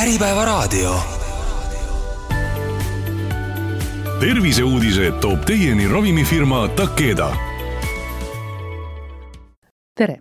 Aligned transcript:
Äripäevaraadio. 0.00 0.94
terviseuudised 4.20 5.12
toob 5.20 5.40
teieni 5.46 5.88
ravimifirma 5.88 6.68
Takeda. 6.68 7.36
tere! 9.94 10.18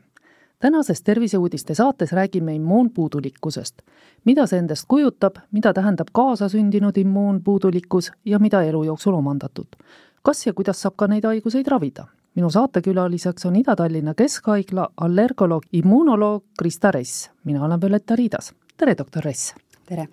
tänases 0.59 1.01
Terviseuudiste 1.01 1.75
saates 1.75 2.11
räägime 2.11 2.55
immuunpuudulikkusest. 2.55 3.81
mida 4.25 4.47
see 4.47 4.59
endast 4.59 4.83
kujutab, 4.87 5.35
mida 5.51 5.73
tähendab 5.73 6.07
kaasasündinud 6.11 6.97
immuunpuudulikkus 6.97 8.11
ja 8.25 8.39
mida 8.39 8.61
elu 8.61 8.83
jooksul 8.83 9.13
omandatud? 9.13 9.67
kas 10.21 10.47
ja 10.47 10.53
kuidas 10.53 10.81
saab 10.81 10.93
ka 10.95 11.07
neid 11.07 11.23
haiguseid 11.23 11.67
ravida? 11.67 12.07
minu 12.35 12.49
saatekülaliseks 12.49 13.45
on 13.45 13.55
Ida-Tallinna 13.55 14.13
Keskhaigla 14.13 14.89
allergoloog, 14.97 15.63
immuunoloog 15.73 16.43
Krista 16.59 16.91
Ress. 16.91 17.31
mina 17.43 17.65
olen 17.65 17.81
Violetta 17.81 18.15
Riidas. 18.15 18.53
tere, 18.77 18.97
doktor 18.97 19.23
Ress! 19.23 19.55
Tere! 19.89 20.09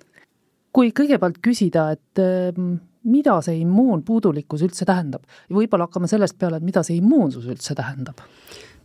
kui 0.76 0.90
kõigepealt 0.92 1.38
küsida, 1.40 1.88
et 1.96 2.20
ehm, 2.20 2.74
mida 3.08 3.38
see 3.44 3.62
immuunpuudulikkus 3.62 4.64
üldse 4.66 4.84
tähendab 4.88 5.24
võib-olla 5.52 5.86
hakkame 5.88 6.08
sellest 6.10 6.36
peale, 6.40 6.58
et 6.60 6.66
mida 6.66 6.82
see 6.84 6.98
immuunsus 7.00 7.46
üldse 7.48 7.76
tähendab? 7.78 8.20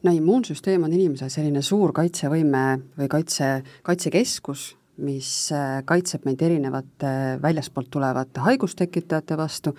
no 0.04 0.14
immuunsüsteem 0.16 0.86
on 0.88 0.94
inimese 0.96 1.30
selline 1.32 1.64
suur 1.66 1.92
kaitsevõime 1.96 2.64
või 2.98 3.10
kaitse, 3.12 3.50
kaitsekeskus, 3.88 4.72
mis 5.06 5.30
äh, 5.56 5.82
kaitseb 5.88 6.26
meid 6.28 6.42
erinevate 6.46 7.12
väljaspoolt 7.44 7.92
tulevate 7.92 8.44
haigustekitajate 8.46 9.38
vastu, 9.40 9.76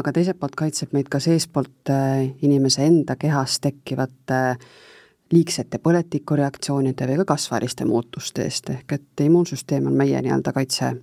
aga 0.00 0.12
teiselt 0.14 0.40
poolt 0.40 0.56
kaitseb 0.58 0.94
meid 0.96 1.10
ka 1.12 1.20
seestpoolt 1.22 1.92
äh, 1.92 2.28
inimese 2.46 2.86
enda 2.86 3.16
kehas 3.20 3.60
tekkivate 3.64 4.42
liigsete 5.34 5.80
põletikureaktsioonide 5.82 7.08
või 7.10 7.20
ka 7.22 7.28
kasvajaliste 7.34 7.86
muutuste 7.88 8.46
eest, 8.46 8.70
ehk 8.70 8.96
et 8.96 9.24
immuunsüsteem 9.26 9.88
on 9.90 9.96
meie 9.98 10.20
nii-öelda 10.22 10.54
kaitse, 10.56 10.94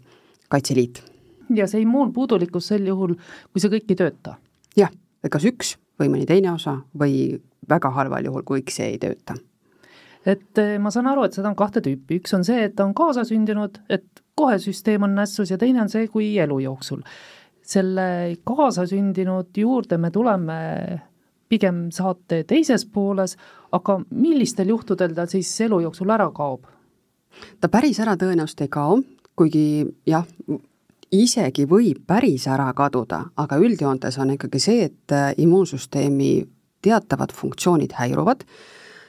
kaitseliit. 0.50 1.04
ja 1.56 1.68
see 1.68 1.84
immuunpuudulikkus 1.84 2.72
sel 2.72 2.88
juhul, 2.88 3.16
kui 3.52 3.64
see 3.64 3.72
kõik 3.74 3.94
ei 3.94 4.02
tööta? 4.04 4.36
jah, 4.78 4.92
kas 5.30 5.48
üks 5.50 5.76
või 6.00 6.12
mõni 6.16 6.28
teine 6.30 6.54
osa 6.54 6.78
või 6.98 7.40
väga 7.70 7.92
halval 7.98 8.26
juhul, 8.26 8.46
kui 8.48 8.64
see 8.70 8.94
ei 8.94 9.00
tööta. 9.02 9.36
et 10.26 10.58
eh, 10.62 10.78
ma 10.80 10.92
saan 10.94 11.12
aru, 11.12 11.26
et 11.26 11.38
seda 11.38 11.52
on 11.52 11.60
kahte 11.60 11.84
tüüpi, 11.84 12.22
üks 12.22 12.34
on 12.38 12.48
see, 12.48 12.66
et 12.70 12.76
ta 12.76 12.86
on 12.88 12.96
kaasasündinud, 12.98 13.84
et 13.90 14.08
kohe 14.36 14.58
süsteem 14.62 15.04
on 15.04 15.16
nässus 15.16 15.52
ja 15.52 15.58
teine 15.62 15.84
on 15.84 15.90
see, 15.90 16.08
kui 16.08 16.34
elu 16.40 16.60
jooksul. 16.68 17.02
selle 17.72 18.36
kaasasündinud 18.44 19.58
juurde 19.58 19.98
me 19.98 20.10
tuleme 20.12 20.56
pigem 21.52 21.90
saate 21.92 22.44
teises 22.48 22.86
pooles, 22.88 23.36
aga 23.76 24.00
millistel 24.10 24.72
juhtudel 24.72 25.16
ta 25.18 25.28
siis 25.30 25.52
elu 25.68 25.84
jooksul 25.88 26.14
ära 26.14 26.30
kaob? 26.36 26.68
ta 27.62 27.70
päris 27.72 28.00
ära 28.04 28.18
tõenäoliselt 28.20 28.66
ei 28.66 28.72
kao, 28.72 28.98
kuigi 29.40 29.86
jah, 30.08 30.26
isegi 31.12 31.64
võib 31.68 32.04
päris 32.08 32.48
ära 32.52 32.70
kaduda, 32.76 33.26
aga 33.40 33.60
üldjoontes 33.62 34.20
on 34.20 34.34
ikkagi 34.36 34.60
see, 34.60 34.90
et 34.90 35.16
immuunsüsteemi 35.40 36.34
teatavad 36.84 37.34
funktsioonid 37.36 37.96
häiruvad, 38.00 38.44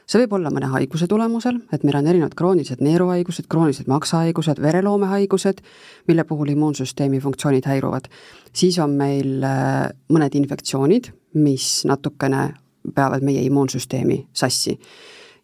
see 0.06 0.20
võib 0.22 0.36
olla 0.38 0.52
mõne 0.52 0.68
haiguse 0.72 1.08
tulemusel, 1.10 1.60
et 1.72 1.86
meil 1.86 1.98
on 2.00 2.10
erinevad 2.10 2.36
kroonilised 2.38 2.82
neeruhaigused, 2.84 3.48
kroonilised 3.50 3.90
maksahaigused, 3.90 4.60
vereloomehaigused, 4.62 5.62
mille 6.10 6.26
puhul 6.28 6.52
immuunsüsteemi 6.54 7.22
funktsioonid 7.22 7.66
häiruvad. 7.70 8.10
siis 8.52 8.78
on 8.78 8.96
meil 8.98 9.42
äh, 9.46 9.88
mõned 10.12 10.38
infektsioonid, 10.38 11.12
mis 11.34 11.84
natukene 11.88 12.52
peavad 12.94 13.22
meie 13.22 13.42
immuunsüsteemi 13.46 14.26
sassi. 14.32 14.78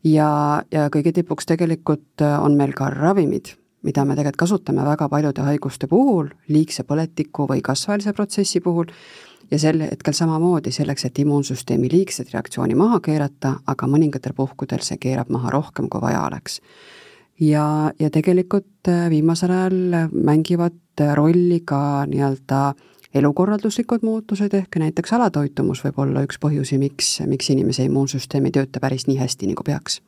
ja, 0.04 0.62
ja 0.72 0.88
kõige 0.94 1.12
tipuks 1.12 1.46
tegelikult 1.46 2.22
äh, 2.22 2.36
on 2.42 2.56
meil 2.56 2.72
ka 2.72 2.90
ravimid, 2.90 3.54
mida 3.82 4.04
me 4.04 4.16
tegelikult 4.16 4.42
kasutame 4.44 4.84
väga 4.86 5.08
paljude 5.08 5.42
haiguste 5.46 5.86
puhul, 5.86 6.28
liigse 6.48 6.84
põletiku 6.86 7.48
või 7.50 7.62
kasvajalise 7.62 8.12
protsessi 8.12 8.60
puhul, 8.60 8.90
ja 9.50 9.58
sel 9.58 9.80
hetkel 9.80 10.14
samamoodi 10.14 10.72
selleks, 10.74 11.06
et 11.08 11.18
immuunsüsteemi 11.18 11.90
liigset 11.92 12.30
reaktsiooni 12.34 12.76
maha 12.78 13.00
keerata, 13.00 13.56
aga 13.66 13.88
mõningatel 13.88 14.34
puhkudel 14.36 14.84
see 14.84 14.98
keerab 15.00 15.30
maha 15.32 15.50
rohkem, 15.54 15.88
kui 15.88 16.00
vaja 16.00 16.26
oleks. 16.26 16.60
ja, 17.40 17.92
ja 17.98 18.10
tegelikult 18.10 18.88
äh, 18.88 19.08
viimasel 19.10 19.50
ajal 19.50 20.08
mängivad 20.12 20.78
rolli 21.14 21.60
ka 21.64 22.06
nii-öelda 22.10 22.62
elukorralduslikud 23.14 24.04
muutused, 24.04 24.54
ehk 24.54 24.76
näiteks 24.82 25.12
alatoitumus 25.16 25.80
võib 25.84 25.98
olla 26.04 26.22
üks 26.26 26.40
põhjusi, 26.42 26.78
miks, 26.78 27.18
miks 27.26 27.50
inimese 27.54 27.88
immuunsüsteem 27.88 28.48
ei 28.48 28.54
tööta 28.58 28.80
päris 28.80 29.08
nii 29.08 29.18
hästi, 29.22 29.52
nagu 29.54 29.64
peaks 29.66 30.00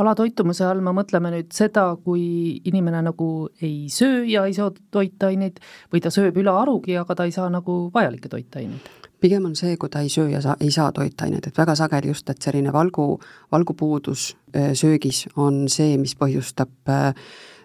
alatoitumuse 0.00 0.64
all 0.64 0.80
me 0.84 0.92
mõtleme 0.96 1.30
nüüd 1.34 1.52
seda, 1.54 1.84
kui 2.04 2.22
inimene 2.68 3.02
nagu 3.04 3.28
ei 3.62 3.90
söö 3.92 4.22
ja 4.28 4.46
ei 4.48 4.54
saa 4.56 4.70
toitaineid 4.94 5.60
või 5.92 6.00
ta 6.02 6.10
sööb 6.12 6.38
ülearugi, 6.40 6.96
aga 7.00 7.16
ta 7.18 7.26
ei 7.28 7.34
saa 7.34 7.50
nagu 7.52 7.84
vajalikke 7.94 8.32
toitaineid? 8.32 8.90
pigem 9.22 9.44
on 9.46 9.52
see, 9.54 9.76
kui 9.78 9.86
ta 9.86 10.00
ei 10.02 10.08
söö 10.10 10.32
ja 10.32 10.40
sa-, 10.42 10.56
ei 10.60 10.72
saa 10.74 10.88
toitaineid, 10.92 11.44
et 11.46 11.58
väga 11.58 11.76
sageli 11.78 12.10
just, 12.10 12.26
et 12.32 12.42
selline 12.42 12.72
valgu, 12.74 13.20
valgupuudus 13.54 14.32
söögis 14.74 15.28
on 15.36 15.68
see, 15.70 15.94
mis 16.00 16.16
põhjustab 16.18 16.90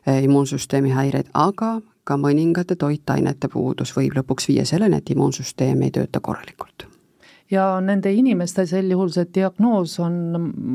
immuunsüsteemi 0.06 0.94
häireid, 0.94 1.32
aga 1.34 1.80
ka 2.08 2.18
mõningate 2.20 2.78
toitainete 2.80 3.50
puudus 3.52 3.92
võib 3.98 4.16
lõpuks 4.20 4.48
viia 4.52 4.66
selleni, 4.66 5.02
et 5.02 5.12
immuunsüsteem 5.12 5.82
ei 5.84 5.92
tööta 5.92 6.24
korralikult 6.24 6.88
ja 7.52 7.68
nende 7.84 8.12
inimeste 8.14 8.66
sel 8.68 8.92
juhul 8.92 9.12
see 9.14 9.28
diagnoos 9.38 9.98
on, 10.04 10.18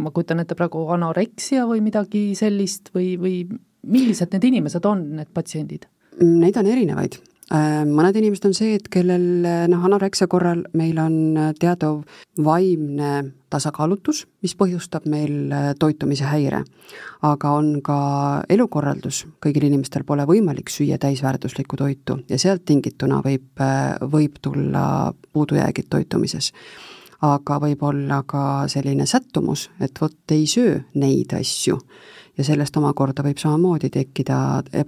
ma 0.04 0.12
kujutan 0.12 0.40
ette 0.40 0.56
praegu 0.58 0.86
anoreksia 0.94 1.66
või 1.68 1.82
midagi 1.84 2.30
sellist 2.38 2.88
või, 2.96 3.14
või 3.20 3.34
millised 3.82 4.32
need 4.32 4.48
inimesed 4.52 4.88
on, 4.88 5.04
need 5.18 5.32
patsiendid? 5.34 5.84
Neid 6.22 6.56
on 6.60 6.68
erinevaid 6.68 7.18
mõned 7.52 8.16
inimesed 8.16 8.46
on 8.48 8.54
see, 8.56 8.76
et 8.78 8.86
kellel 8.88 9.44
noh, 9.68 9.84
anoreksia 9.84 10.28
korral 10.30 10.62
meil 10.78 10.96
on 11.02 11.36
teadav 11.60 11.98
vaimne 12.40 13.10
tasakaalutus, 13.52 14.24
mis 14.42 14.54
põhjustab 14.58 15.06
meil 15.10 15.52
äh, 15.52 15.72
toitumise 15.78 16.28
häire. 16.30 16.62
aga 17.22 17.50
on 17.54 17.76
ka 17.84 17.98
elukorraldus, 18.50 19.26
kõigil 19.42 19.68
inimestel 19.68 20.04
pole 20.04 20.24
võimalik 20.26 20.72
süüa 20.72 20.98
täisväärtuslikku 20.98 21.76
toitu 21.78 22.18
ja 22.28 22.38
sealt 22.38 22.64
tingituna 22.66 23.20
võib, 23.24 23.52
äh, 23.60 23.98
võib 24.00 24.40
tulla 24.42 25.12
puudujäägid 25.32 25.90
toitumises. 25.90 26.52
Aga 27.22 27.60
võib 27.62 27.82
olla 27.86 28.24
ka 28.26 28.64
selline 28.66 29.06
sättumus, 29.06 29.68
et 29.80 30.00
vot 30.00 30.34
ei 30.34 30.46
söö 30.50 30.80
neid 30.98 31.36
asju 31.38 31.78
ja 32.38 32.44
sellest 32.44 32.76
omakorda 32.76 33.24
võib 33.24 33.40
samamoodi 33.40 33.90
tekkida 33.92 34.38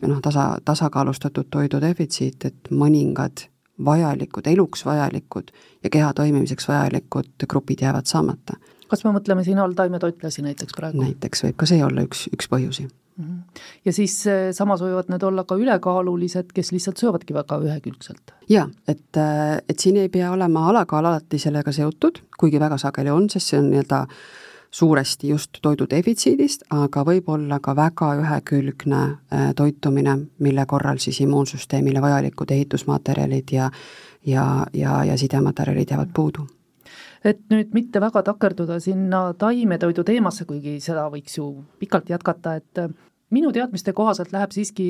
noh, 0.09 0.21
tasa, 0.25 0.55
tasakaalustatud 0.65 1.51
toidu 1.53 1.81
defitsiit, 1.83 2.45
et 2.49 2.73
mõningad 2.73 3.47
vajalikud, 3.85 4.47
eluks 4.47 4.85
vajalikud 4.87 5.51
ja 5.85 5.91
keha 5.91 6.13
toimimiseks 6.15 6.69
vajalikud 6.69 7.47
grupid 7.49 7.83
jäävad 7.83 8.07
saamata. 8.07 8.57
kas 8.89 9.05
me 9.05 9.11
mõtleme 9.11 9.45
siin 9.45 9.59
all 9.59 9.73
taimetoitlasi 9.75 10.43
näiteks 10.43 10.77
praegu? 10.77 11.03
näiteks 11.03 11.45
võib 11.45 11.57
ka 11.59 11.67
see 11.67 11.85
olla 11.85 12.05
üks, 12.07 12.29
üks 12.33 12.49
põhjusi. 12.49 12.87
-hmm. 13.19 13.41
ja 13.85 13.93
siis 13.93 14.27
eh, 14.27 14.53
samas 14.53 14.81
võivad 14.81 15.11
need 15.11 15.23
olla 15.23 15.45
ka 15.45 15.59
ülekaalulised, 15.59 16.53
kes 16.55 16.73
lihtsalt 16.73 17.03
söövadki 17.03 17.35
väga 17.35 17.59
ühekülgselt? 17.59 18.33
jaa, 18.49 18.69
et, 18.89 19.11
eh, 19.17 19.59
et 19.69 19.79
siin 19.79 19.97
ei 19.97 20.09
pea 20.09 20.31
olema 20.33 20.69
alakaal 20.69 21.05
alati 21.05 21.39
sellega 21.39 21.73
seotud, 21.73 22.23
kuigi 22.39 22.61
väga 22.61 22.79
sageli 22.79 23.11
on, 23.11 23.29
sest 23.31 23.51
see 23.51 23.59
on 23.59 23.71
nii-öelda 23.73 24.03
äh, 24.03 24.17
suuresti 24.75 25.29
just 25.29 25.61
toidu 25.63 25.87
defitsiidist, 25.91 26.65
aga 26.75 27.05
võib 27.07 27.29
olla 27.31 27.61
ka 27.63 27.77
väga 27.79 28.09
ühekülgne 28.19 29.03
äh, 29.05 29.53
toitumine, 29.57 30.17
mille 30.43 30.67
korral 30.67 30.99
siis 30.99 31.21
immuunsüsteemile 31.23 32.03
vajalikud 32.03 32.51
ehitusmaterjalid 32.51 33.55
ja 33.55 33.71
ja, 34.27 34.67
ja, 34.73 35.05
ja 35.05 35.19
sidematerjalid 35.19 35.91
jäävad 35.91 36.13
puudu. 36.17 36.47
Et 37.25 37.41
nüüd 37.53 37.73
mitte 37.73 38.01
väga 38.01 38.23
takerduda 38.23 38.81
sinna 38.81 39.33
taimetoidu 39.39 40.05
teemasse, 40.05 40.45
kuigi 40.49 40.77
seda 40.85 41.07
võiks 41.13 41.39
ju 41.39 41.47
pikalt 41.79 42.11
jätkata, 42.11 42.57
et 42.61 42.81
äh, 42.83 42.91
minu 43.31 43.53
teadmiste 43.55 43.95
kohaselt 43.97 44.33
läheb 44.35 44.53
siiski 44.55 44.89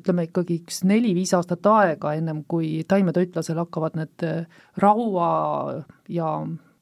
ütleme 0.00 0.24
ikkagi 0.28 0.62
üks 0.62 0.82
neli-viis 0.88 1.34
aastat 1.36 1.68
aega, 1.70 2.14
ennem 2.18 2.42
kui 2.48 2.82
taimetoitlasel 2.88 3.60
hakkavad 3.60 3.98
need 4.00 4.26
äh, 4.26 4.64
raua 4.80 5.84
ja 6.08 6.32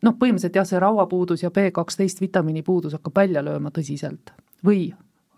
noh, 0.02 0.16
põhimõtteliselt 0.18 0.58
jah, 0.58 0.66
see 0.68 0.80
rauapuudus 0.82 1.44
ja 1.44 1.50
B 1.50 1.70
kaksteist 1.74 2.20
vitamiini 2.20 2.62
puudus 2.66 2.96
hakkab 2.96 3.16
välja 3.22 3.44
lööma 3.44 3.72
tõsiselt 3.74 4.34
või 4.66 4.90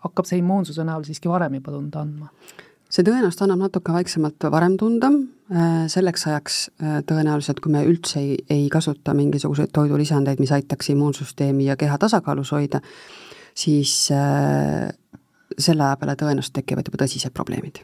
hakkab 0.05 0.27
see 0.27 0.39
immuunsuse 0.41 0.83
näol 0.87 1.05
siiski 1.07 1.31
varem 1.31 1.59
juba 1.59 1.75
tunda 1.75 2.03
andma? 2.03 2.31
see 2.89 3.05
tõenäoliselt 3.05 3.45
annab 3.45 3.67
natuke 3.67 3.93
vaiksemalt 3.93 4.47
varem 4.51 4.75
tunda, 4.81 5.11
äh, 5.53 5.83
selleks 5.93 6.25
ajaks 6.25 6.55
äh, 6.81 6.95
tõenäoliselt, 7.09 7.61
kui 7.61 7.73
me 7.73 7.83
üldse 7.85 8.17
ei, 8.21 8.39
ei 8.49 8.65
kasuta 8.73 9.13
mingisuguseid 9.17 9.69
toidulisandeid, 9.75 10.41
mis 10.41 10.53
aitaks 10.55 10.89
immuunsüsteemi 10.95 11.69
ja 11.69 11.77
keha 11.77 11.99
tasakaalus 12.01 12.51
hoida, 12.55 12.81
siis 13.53 13.93
äh, 14.15 14.89
selle 15.53 15.85
aja 15.85 16.01
peale 16.01 16.17
tõenäoliselt 16.17 16.57
tekivad 16.61 16.89
juba 16.89 17.03
tõsised 17.03 17.35
probleemid. 17.35 17.83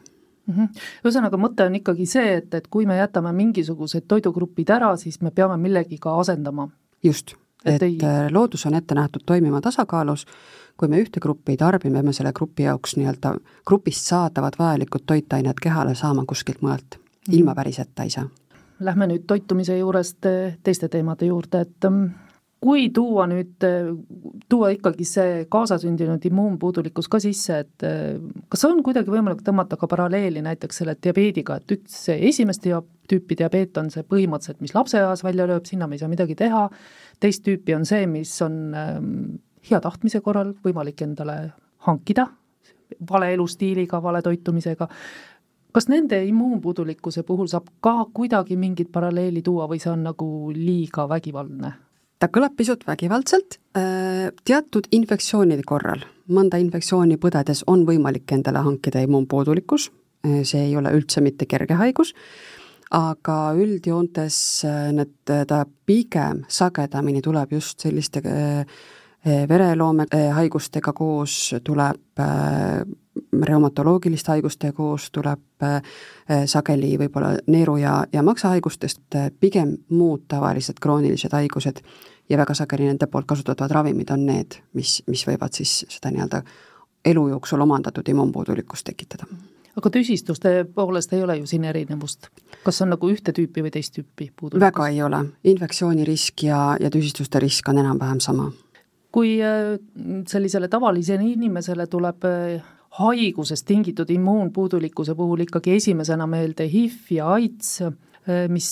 Ühesõnaga, 0.49 1.37
mõte 1.41 1.65
on 1.65 1.75
ikkagi 1.79 2.05
see, 2.09 2.35
et, 2.41 2.53
et 2.53 2.67
kui 2.71 2.85
me 2.85 2.97
jätame 2.97 3.31
mingisugused 3.35 4.05
toidugrupid 4.07 4.69
ära, 4.75 4.91
siis 4.97 5.21
me 5.21 5.31
peame 5.31 5.57
millegiga 5.61 6.13
asendama. 6.19 6.69
just, 7.03 7.35
et, 7.65 7.75
et 7.75 7.83
ei... 7.83 7.97
Äh, 8.03 8.27
loodus 8.31 8.65
on 8.65 8.75
ette 8.75 8.95
nähtud 8.95 9.25
toimima 9.25 9.61
tasakaalus, 9.61 10.25
kui 10.77 10.87
me 10.87 11.01
ühte 11.01 11.19
gruppi 11.19 11.55
ei 11.55 11.57
tarbi, 11.57 11.89
me 11.89 12.01
peame 12.01 12.13
selle 12.13 12.33
grupi 12.33 12.67
jaoks 12.67 12.97
nii-öelda 12.97 13.35
grupist 13.67 14.05
saadavad 14.11 14.59
vajalikud 14.59 15.05
toitained 15.05 15.61
kehale 15.61 15.95
saama 15.95 16.25
kuskilt 16.27 16.61
mujalt, 16.61 16.99
ilma 17.31 17.51
mhm. 17.51 17.55
päriseta 17.55 18.03
ei 18.03 18.09
saa. 18.09 18.27
Lähme 18.79 19.07
nüüd 19.07 19.23
toitumise 19.27 19.77
juurest 19.77 20.25
äh, 20.29 20.57
teiste 20.63 20.89
teemade 20.91 21.25
juurde, 21.25 21.61
et 21.61 21.85
ähm, 21.87 22.09
kui 22.65 22.87
tuua 22.89 23.27
nüüd, 23.29 23.61
tuua 24.49 24.71
ikkagi 24.73 25.05
see 25.05 25.33
kaasasündinud 25.51 26.23
immuunpuudulikkus 26.25 27.09
ka 27.11 27.19
sisse, 27.21 27.59
et 27.61 27.85
kas 28.49 28.65
on 28.65 28.81
kuidagi 28.85 29.11
võimalik 29.13 29.43
tõmmata 29.45 29.77
ka 29.77 29.89
paralleeli 29.91 30.41
näiteks 30.45 30.81
selle 30.81 30.95
diabeediga, 30.97 31.59
et 31.61 31.75
üks 31.77 31.99
esimest 32.15 32.65
tüüpi 33.05 33.37
diabeet 33.37 33.77
on 33.77 33.91
see 33.93 34.05
põhimõtteliselt, 34.09 34.63
mis 34.65 34.73
lapseeas 34.73 35.21
välja 35.25 35.45
lööb, 35.49 35.67
sinna 35.69 35.85
me 35.87 35.97
ei 35.97 36.01
saa 36.01 36.09
midagi 36.09 36.37
teha, 36.39 36.65
teist 37.21 37.45
tüüpi 37.45 37.77
on 37.77 37.85
see, 37.85 38.07
mis 38.09 38.33
on 38.41 38.57
ähm, 38.73 39.13
hea 39.69 39.81
tahtmise 39.83 40.23
korral 40.25 40.55
võimalik 40.65 41.05
endale 41.05 41.37
hankida, 41.85 42.27
vale 43.09 43.31
elustiiliga, 43.35 44.01
vale 44.01 44.25
toitumisega, 44.25 44.89
kas 45.75 45.89
nende 45.91 46.21
immuunpuudulikkuse 46.25 47.25
puhul 47.27 47.49
saab 47.51 47.69
ka 47.83 47.97
kuidagi 48.13 48.57
mingit 48.57 48.89
paralleeli 48.93 49.45
tuua 49.45 49.69
või 49.69 49.81
see 49.83 49.93
on 49.93 50.07
nagu 50.09 50.29
liiga 50.55 51.09
vägivaldne? 51.09 51.84
Ta 52.19 52.29
kõlab 52.31 52.55
pisut 52.57 52.83
vägivaldselt, 52.87 53.59
äh, 53.77 54.31
teatud 54.47 54.87
infektsioonide 54.95 55.63
korral, 55.67 56.03
mõnda 56.31 56.59
infektsiooni 56.61 57.17
põdedes 57.21 57.63
on 57.67 57.85
võimalik 57.87 58.31
endale 58.31 58.63
hankida 58.65 59.03
immuunpuudulikkus, 59.05 59.89
äh, 60.25 60.43
see 60.43 60.67
ei 60.69 60.75
ole 60.77 60.93
üldse 60.95 61.21
mitte 61.21 61.45
kerge 61.45 61.77
haigus, 61.79 62.13
aga 62.91 63.53
üldjoontes 63.57 64.37
äh, 64.65 64.91
need, 64.95 65.15
ta 65.25 65.65
pigem 65.85 66.45
sagedamini 66.47 67.21
tuleb 67.21 67.57
just 67.57 67.79
selliste 67.81 68.21
vereloome 69.25 70.05
haigustega 70.13 70.91
koos, 70.93 71.55
tuleb 71.65 72.21
reumatoloogiliste 73.45 74.31
haigustega 74.31 74.73
koos, 74.75 75.09
tuleb 75.11 75.63
sageli 76.45 76.97
võib-olla 76.99 77.35
neeru- 77.47 77.77
ja, 77.79 78.03
ja 78.13 78.23
maksahaigustest, 78.23 79.17
pigem 79.39 79.77
muud 79.89 80.25
tavalised 80.27 80.81
kroonilised 80.81 81.31
haigused 81.31 81.79
ja 82.29 82.37
väga 82.37 82.53
sageli 82.53 82.87
nende 82.89 83.07
poolt 83.07 83.25
kasutatavad 83.25 83.71
ravimid 83.71 84.09
on 84.11 84.25
need, 84.25 84.59
mis, 84.73 85.01
mis 85.07 85.25
võivad 85.27 85.53
siis 85.55 85.83
seda 85.89 86.11
nii-öelda 86.11 86.41
elu 87.05 87.27
jooksul 87.27 87.61
omandatud 87.61 88.07
immuunpuudulikkust 88.09 88.85
tekitada. 88.85 89.27
aga 89.75 89.89
tüsistuste 89.89 90.65
poolest 90.75 91.13
ei 91.13 91.23
ole 91.23 91.37
ju 91.37 91.45
siin 91.45 91.63
erinevust? 91.63 92.27
kas 92.63 92.81
on 92.81 92.89
nagu 92.95 93.09
ühte 93.11 93.33
tüüpi 93.35 93.63
või 93.65 93.71
teist 93.71 93.93
tüüpi 93.97 94.31
puudulikkus? 94.39 94.65
väga 94.65 94.87
ei 94.87 95.01
ole, 95.03 95.25
infektsiooni 95.43 96.05
risk 96.05 96.43
ja, 96.43 96.77
ja 96.79 96.89
tüsistuste 96.89 97.39
risk 97.39 97.69
on 97.69 97.77
enam-vähem 97.77 98.19
sama. 98.19 98.51
kui 99.11 99.37
äh, 99.41 99.77
sellisele 100.27 100.67
tavalisele 100.67 101.23
inimesele 101.23 101.87
tuleb 101.87 102.25
äh, 102.25 102.63
haigusest 102.99 103.67
tingitud 103.67 104.09
immuunpuudulikkuse 104.13 105.15
puhul 105.15 105.43
ikkagi 105.45 105.75
esimesena 105.79 106.27
meelde 106.27 106.67
HIV 106.71 107.11
ja 107.17 107.29
AIDS, 107.35 107.77
äh, 107.81 108.45
mis 108.49 108.71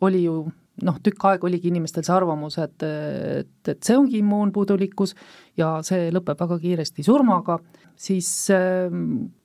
oli 0.00 0.24
ju 0.24 0.42
noh, 0.82 0.98
tükk 1.04 1.28
aega 1.30 1.46
oligi 1.46 1.70
inimestel 1.70 2.04
see 2.06 2.14
arvamus, 2.16 2.58
et, 2.62 2.82
et, 2.82 3.70
et 3.70 3.80
see 3.86 3.96
ongi 3.98 4.18
immuunpuudulikkus 4.22 5.14
ja 5.60 5.76
see 5.86 6.10
lõpeb 6.14 6.40
väga 6.40 6.58
kiiresti 6.62 7.06
surmaga, 7.06 7.58
siis 7.94 8.30
äh, 8.54 8.92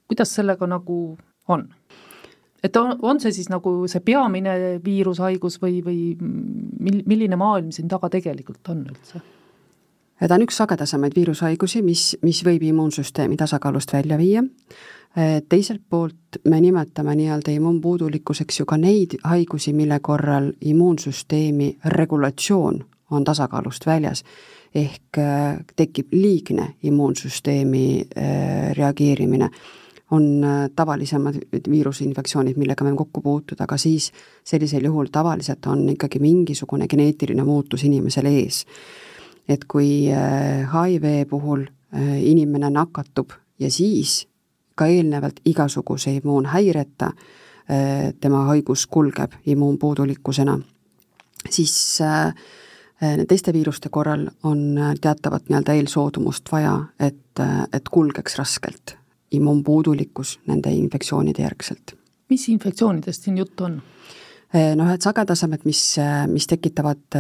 kuidas 0.09 0.33
sellega 0.39 0.69
nagu 0.69 0.99
on? 1.49 1.67
et 2.63 2.75
on, 2.75 2.97
on 3.07 3.19
see 3.23 3.31
siis 3.31 3.47
nagu 3.51 3.71
see 3.87 4.01
peamine 4.03 4.53
viirushaigus 4.83 5.59
või, 5.61 5.79
või 5.85 5.99
mil-, 6.19 7.05
milline 7.07 7.37
maailm 7.39 7.69
siin 7.75 7.87
taga 7.91 8.09
tegelikult 8.11 8.73
on 8.73 8.87
üldse? 8.89 9.21
Ta 10.27 10.35
on 10.35 10.43
üks 10.43 10.57
sagedasemaid 10.59 11.15
viirushaigusi, 11.15 11.81
mis, 11.85 12.17
mis 12.21 12.43
võib 12.45 12.63
immuunsüsteemi 12.67 13.37
tasakaalust 13.39 13.93
välja 13.93 14.17
viia. 14.19 14.43
Äh, 15.17 15.41
teiselt 15.49 15.81
poolt 15.89 16.37
me 16.45 16.59
nimetame 16.61 17.15
nii-öelda 17.15 17.51
immuunpuudulikkuseks 17.55 18.59
ju 18.59 18.65
ka 18.69 18.77
neid 18.77 19.15
haigusi, 19.23 19.73
mille 19.73 19.99
korral 20.05 20.51
immuunsüsteemi 20.61 21.77
regulatsioon 21.85 22.83
on 23.11 23.23
tasakaalust 23.25 23.87
väljas, 23.89 24.23
ehk 24.75 25.17
äh, 25.17 25.57
tekib 25.75 26.13
liigne 26.13 26.75
immuunsüsteemi 26.83 27.85
äh, 28.01 28.71
reageerimine. 28.77 29.49
On 30.11 30.41
tavalisemad 30.75 31.35
viirusinfektsioonid, 31.69 32.57
millega 32.57 32.85
me 32.85 32.95
kokku 32.97 33.21
puutuda, 33.21 33.67
aga 33.67 33.77
siis 33.77 34.07
sellisel 34.43 34.87
juhul 34.87 35.11
tavaliselt 35.13 35.67
on 35.69 35.83
ikkagi 35.89 36.17
mingisugune 36.19 36.87
geneetiline 36.89 37.43
muutus 37.45 37.83
inimesel 37.85 38.25
ees. 38.25 38.63
Et 39.47 39.63
kui 39.67 40.09
HIV 40.73 41.27
puhul 41.29 41.63
inimene 42.21 42.69
nakatub 42.69 43.31
ja 43.59 43.71
siis 43.71 44.29
ka 44.79 44.87
eelnevalt 44.87 45.41
igasuguse 45.45 46.13
immuunhäireta, 46.15 47.05
äh, 47.05 48.13
tema 48.21 48.45
haigus 48.47 48.87
kulgeb 48.87 49.35
immuunpuudulikkusena, 49.45 50.59
siis 51.49 51.75
äh, 52.01 52.33
teiste 53.27 53.53
viiruste 53.53 53.89
korral 53.89 54.27
on 54.43 54.79
teatavat 55.01 55.49
nii-öelda 55.49 55.75
eelsoodumust 55.75 56.51
vaja, 56.51 56.77
et, 56.99 57.43
et 57.73 57.91
kulgeks 57.91 58.39
raskelt 58.39 58.95
immuunpuudulikkus 59.31 60.39
nende 60.47 60.71
infektsioonide 60.73 61.43
järgselt. 61.43 61.95
mis 62.29 62.49
infektsioonidest 62.49 63.23
siin 63.23 63.37
juttu 63.37 63.63
on? 63.63 63.81
Äh, 64.55 64.71
noh, 64.75 64.89
et 64.93 65.05
sagedasemad, 65.05 65.65
mis, 65.69 65.83
mis 66.31 66.47
tekitavad 66.49 67.19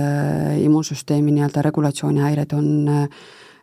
immuunsüsteemi 0.63 1.35
nii-öelda 1.35 1.61
regulatsioonihäired, 1.69 2.55
on 2.57 3.09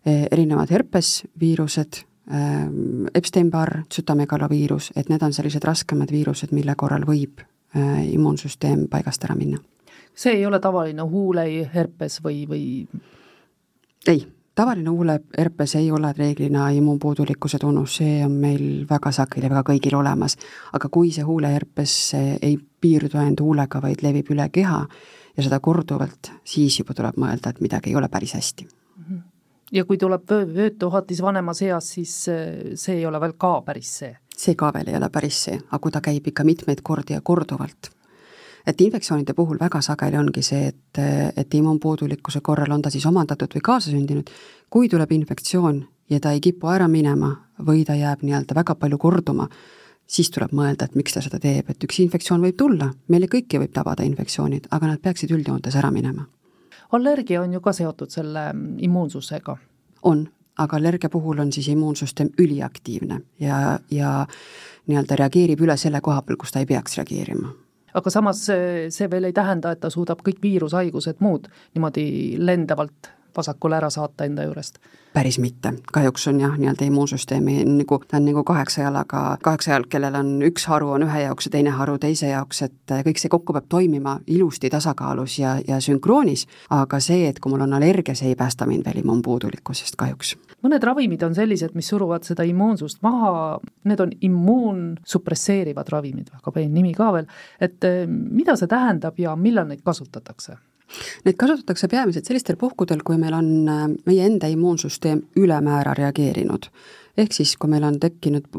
erinevad 0.06 0.70
herpesviirused, 0.70 2.04
Ehm, 2.30 3.06
Epstein-Barr, 3.14 3.84
südamegaloviirus, 3.92 4.90
et 4.96 5.08
need 5.08 5.22
on 5.22 5.32
sellised 5.32 5.62
raskemad 5.62 6.10
viirused, 6.10 6.50
mille 6.50 6.74
korral 6.74 7.04
võib 7.06 7.38
äh, 7.38 8.00
immuunsüsteem 8.10 8.88
paigast 8.90 9.22
ära 9.24 9.36
minna. 9.38 9.60
see 10.16 10.32
ei 10.32 10.46
ole 10.46 10.58
tavaline 10.60 11.04
huuleherpes 11.06 12.18
või, 12.24 12.40
või? 12.50 12.64
ei, 14.08 14.26
tavaline 14.54 14.90
huuleherpes 14.90 15.76
ei 15.78 15.90
ole 15.92 16.10
reeglina 16.18 16.70
immuunpuudulikkuse 16.74 17.60
tunnus, 17.62 18.00
see 18.00 18.24
on 18.24 18.34
meil 18.42 18.86
väga 18.90 19.12
sageli 19.12 19.50
väga 19.52 19.62
kõigil 19.70 19.94
olemas. 19.94 20.36
aga 20.72 20.88
kui 20.88 21.12
see 21.12 21.22
huuleherpes 21.22 22.14
ei 22.42 22.58
piirdu 22.86 23.18
ainult 23.18 23.42
huulega, 23.42 23.82
vaid 23.82 24.02
levib 24.06 24.30
üle 24.34 24.48
keha 24.54 24.82
ja 25.36 25.44
seda 25.44 25.60
korduvalt, 25.60 26.30
siis 26.46 26.78
juba 26.80 26.94
tuleb 26.96 27.18
mõelda, 27.20 27.52
et 27.52 27.64
midagi 27.64 27.90
ei 27.92 27.98
ole 27.98 28.08
päris 28.12 28.36
hästi. 28.38 28.68
Ja 29.74 29.82
kui 29.84 29.98
tuleb 29.98 30.30
vöötuhatis 30.30 31.20
vanemas 31.22 31.60
eas, 31.66 31.90
siis 31.96 32.14
see 32.22 32.94
ei 32.94 33.06
ole 33.06 33.18
veel 33.20 33.34
ka 33.38 33.58
päris 33.66 33.98
see? 33.98 34.14
see 34.36 34.54
ka 34.54 34.68
veel 34.74 34.90
ei 34.92 34.96
ole 34.98 35.08
päris 35.08 35.38
see, 35.46 35.56
aga 35.56 35.78
kui 35.80 35.92
ta 35.92 36.02
käib 36.04 36.26
ikka 36.28 36.44
mitmeid 36.44 36.82
kordi 36.84 37.14
ja 37.14 37.22
korduvalt, 37.24 37.88
et 38.68 38.80
infektsioonide 38.84 39.32
puhul 39.34 39.56
väga 39.60 39.80
sageli 39.80 40.18
ongi 40.20 40.42
see, 40.44 40.72
et, 40.74 41.00
et 41.36 41.54
immuunpuudulikkuse 41.56 42.42
korral 42.44 42.74
on 42.76 42.84
ta 42.84 42.92
siis 42.92 43.06
omandatud 43.08 43.56
või 43.56 43.64
kaasasündinud, 43.70 44.30
kui 44.70 44.90
tuleb 44.92 45.12
infektsioon 45.16 45.80
ja 46.12 46.20
ta 46.20 46.34
ei 46.36 46.42
kipu 46.44 46.68
ära 46.68 46.88
minema 46.88 47.32
või 47.66 47.86
ta 47.88 47.96
jääb 47.96 48.26
nii-öelda 48.26 48.58
väga 48.60 48.76
palju 48.76 48.98
korduma, 49.00 49.48
siis 50.06 50.30
tuleb 50.30 50.54
mõelda, 50.56 50.86
et 50.86 50.94
miks 50.98 51.16
ta 51.16 51.22
seda 51.24 51.40
teeb, 51.42 51.70
et 51.70 51.84
üks 51.84 51.98
infektsioon 52.04 52.44
võib 52.44 52.56
tulla, 52.58 52.90
meile 53.12 53.28
kõiki 53.30 53.60
võib 53.62 53.74
tabada 53.74 54.06
infektsioonid, 54.06 54.70
aga 54.70 54.92
nad 54.92 55.02
peaksid 55.02 55.34
üldjoontes 55.34 55.76
ära 55.78 55.90
minema. 55.94 56.26
Allergia 56.94 57.42
on 57.42 57.52
ju 57.56 57.60
ka 57.60 57.72
seotud 57.74 58.12
selle 58.14 58.48
mm, 58.52 58.78
immuunsusega. 58.86 59.56
on, 60.02 60.26
aga 60.62 60.76
allergia 60.76 61.10
puhul 61.10 61.38
on 61.42 61.52
siis 61.52 61.68
immuunsüsteem 61.68 62.28
üliaktiivne 62.38 63.20
ja, 63.40 63.78
ja 63.90 64.26
nii-öelda 64.86 65.16
reageerib 65.18 65.60
üle 65.60 65.76
selle 65.76 66.00
koha 66.00 66.22
peal, 66.22 66.38
kus 66.38 66.54
ta 66.54 66.62
ei 66.62 66.66
peaks 66.66 66.96
reageerima. 66.96 67.50
Aga 67.96 68.10
samas 68.12 68.44
see, 68.46 68.86
see 68.92 69.10
veel 69.10 69.24
ei 69.24 69.32
tähenda, 69.32 69.72
et 69.72 69.80
ta 69.80 69.90
suudab 69.90 70.20
kõik 70.22 70.38
viirushaigused 70.42 71.18
muud 71.24 71.48
niimoodi 71.74 72.36
lendavalt 72.38 73.10
vasakule 73.36 73.76
ära 73.76 73.90
saata 73.90 74.24
enda 74.24 74.46
juurest? 74.46 74.78
päris 75.16 75.38
mitte, 75.40 75.72
kahjuks 75.92 76.28
on 76.28 76.40
jah, 76.40 76.58
nii-öelda 76.60 76.84
immuunsüsteemi 76.84 77.62
nagu, 77.64 77.96
ta 78.08 78.18
on 78.18 78.26
nagu 78.28 78.42
kaheksa 78.44 78.82
jalaga, 78.82 79.20
kaheksa 79.42 79.70
jalg, 79.70 79.88
kellel 79.88 80.18
on 80.18 80.34
üks 80.44 80.66
haru 80.68 80.90
on 80.92 81.06
ühe 81.06 81.22
jaoks 81.22 81.48
ja 81.48 81.54
teine 81.54 81.72
haru 81.72 81.94
teise 82.02 82.28
jaoks, 82.28 82.60
et 82.66 82.94
kõik 83.06 83.22
see 83.22 83.32
kokku 83.32 83.56
peab 83.56 83.64
toimima 83.72 84.18
ilusti 84.26 84.68
tasakaalus 84.72 85.38
ja, 85.40 85.54
ja 85.68 85.80
sünkroonis, 85.80 86.44
aga 86.76 87.00
see, 87.00 87.30
et 87.30 87.40
kui 87.40 87.54
mul 87.54 87.64
on 87.64 87.72
allergia, 87.78 88.12
see 88.18 88.34
ei 88.34 88.36
päästa 88.36 88.68
mind 88.68 88.84
veel 88.84 89.00
immuunpuudulikkusest 89.00 89.96
kahjuks. 89.96 90.34
mõned 90.66 90.84
ravimid 90.84 91.24
on 91.24 91.34
sellised, 91.34 91.72
mis 91.72 91.88
suruvad 91.88 92.28
seda 92.28 92.44
immuunsust 92.44 93.00
maha, 93.06 93.32
need 93.88 94.04
on 94.04 94.12
immuunsupresseerivad 94.20 95.96
ravimid, 95.96 96.28
väga 96.36 96.52
peen 96.60 96.76
nimi 96.76 96.92
ka 96.92 97.12
veel, 97.16 97.32
et 97.60 97.88
eh, 97.88 98.04
mida 98.06 98.60
see 98.60 98.68
tähendab 98.68 99.16
ja 99.16 99.32
millal 99.36 99.72
neid 99.72 99.80
kasutatakse? 99.80 100.60
Neid 101.24 101.36
kasutatakse 101.38 101.88
peamiselt 101.90 102.28
sellistel 102.28 102.56
puhkudel, 102.60 103.02
kui 103.04 103.18
meil 103.20 103.34
on 103.36 103.48
äh, 103.68 103.88
meie 104.06 104.26
enda 104.26 104.50
immuunsüsteem 104.50 105.24
ülemäära 105.36 105.94
reageerinud. 105.98 106.70
ehk 107.16 107.32
siis, 107.32 107.54
kui 107.56 107.70
meil 107.72 107.84
on 107.88 107.94
tekkinud 107.96 108.50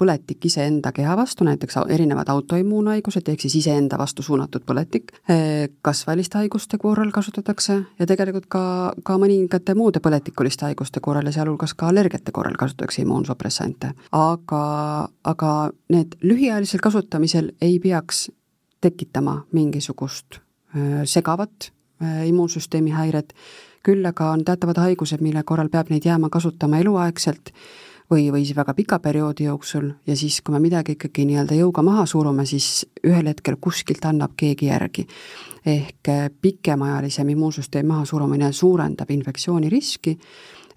põletik 0.00 0.46
iseenda 0.48 0.88
keha 0.96 1.16
vastu, 1.18 1.44
näiteks 1.44 1.74
erinevad 1.92 2.30
autoimmuunhaigused, 2.32 3.28
ehk 3.28 3.42
siis 3.44 3.58
iseenda 3.58 3.98
vastu 4.00 4.24
suunatud 4.24 4.64
põletik, 4.64 5.12
eh, 5.28 5.68
kasvajaliste 5.84 6.38
haiguste 6.38 6.78
korral 6.80 7.12
kasutatakse 7.12 7.76
ja 7.98 8.06
tegelikult 8.06 8.46
ka, 8.48 8.62
ka 9.04 9.18
mõningate 9.20 9.76
muude 9.76 10.00
põletikuliste 10.00 10.64
haiguste 10.64 11.00
korral 11.04 11.28
ja 11.28 11.34
sealhulgas 11.36 11.76
ka 11.76 11.90
allergiate 11.92 12.32
korral 12.32 12.56
kasutatakse 12.56 13.02
immuunsupressante. 13.02 13.92
aga, 14.12 14.64
aga 15.24 15.52
need 15.92 16.16
lühiajalisel 16.22 16.80
kasutamisel 16.80 17.52
ei 17.60 17.78
peaks 17.78 18.30
tekitama 18.80 19.42
mingisugust 19.52 20.40
eh, 20.74 21.04
segavat 21.04 21.75
immuunsüsteemi 22.00 22.92
häiret, 22.92 23.32
küll 23.86 24.06
aga 24.06 24.30
on 24.34 24.44
teatavad 24.44 24.80
haigused, 24.82 25.22
mille 25.24 25.42
korral 25.46 25.70
peab 25.72 25.90
neid 25.92 26.04
jääma 26.04 26.28
kasutama 26.32 26.80
eluaegselt 26.82 27.52
või, 28.10 28.28
või 28.32 28.44
siis 28.44 28.56
väga 28.56 28.74
pika 28.74 28.98
perioodi 29.02 29.46
jooksul. 29.46 29.90
Ja 30.06 30.16
siis, 30.16 30.40
kui 30.42 30.54
me 30.54 30.60
midagi 30.62 30.96
ikkagi 30.96 31.26
nii-öelda 31.28 31.58
jõuga 31.58 31.84
maha 31.86 32.06
surume, 32.06 32.46
siis 32.46 32.86
ühel 33.06 33.30
hetkel 33.30 33.58
kuskilt 33.60 34.04
annab 34.06 34.36
keegi 34.36 34.70
järgi. 34.70 35.06
ehk 35.66 36.08
eh, 36.08 36.28
pikemaajalisem 36.40 37.28
immuunsüsteemi 37.28 37.88
mahasurumine 37.88 38.52
suurendab 38.52 39.10
infektsiooni 39.10 39.68
riski, 39.68 40.12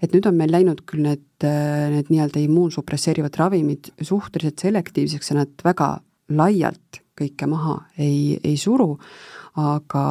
et 0.02 0.12
nüüd 0.12 0.26
on 0.26 0.34
meil 0.34 0.50
läinud 0.50 0.82
küll 0.82 1.04
need, 1.04 1.22
eh, 1.44 1.90
need 1.94 2.10
nii-öelda 2.10 2.42
immuunsupresseerivad 2.42 3.38
ravimid 3.38 3.92
suhteliselt 4.02 4.58
selektiivseks 4.58 5.30
ja 5.30 5.36
nad 5.36 5.64
väga 5.64 6.00
laialt 6.28 7.02
kõike 7.20 7.48
maha 7.50 7.76
ei, 7.98 8.38
ei 8.44 8.56
suru, 8.60 8.94
aga, 9.60 10.04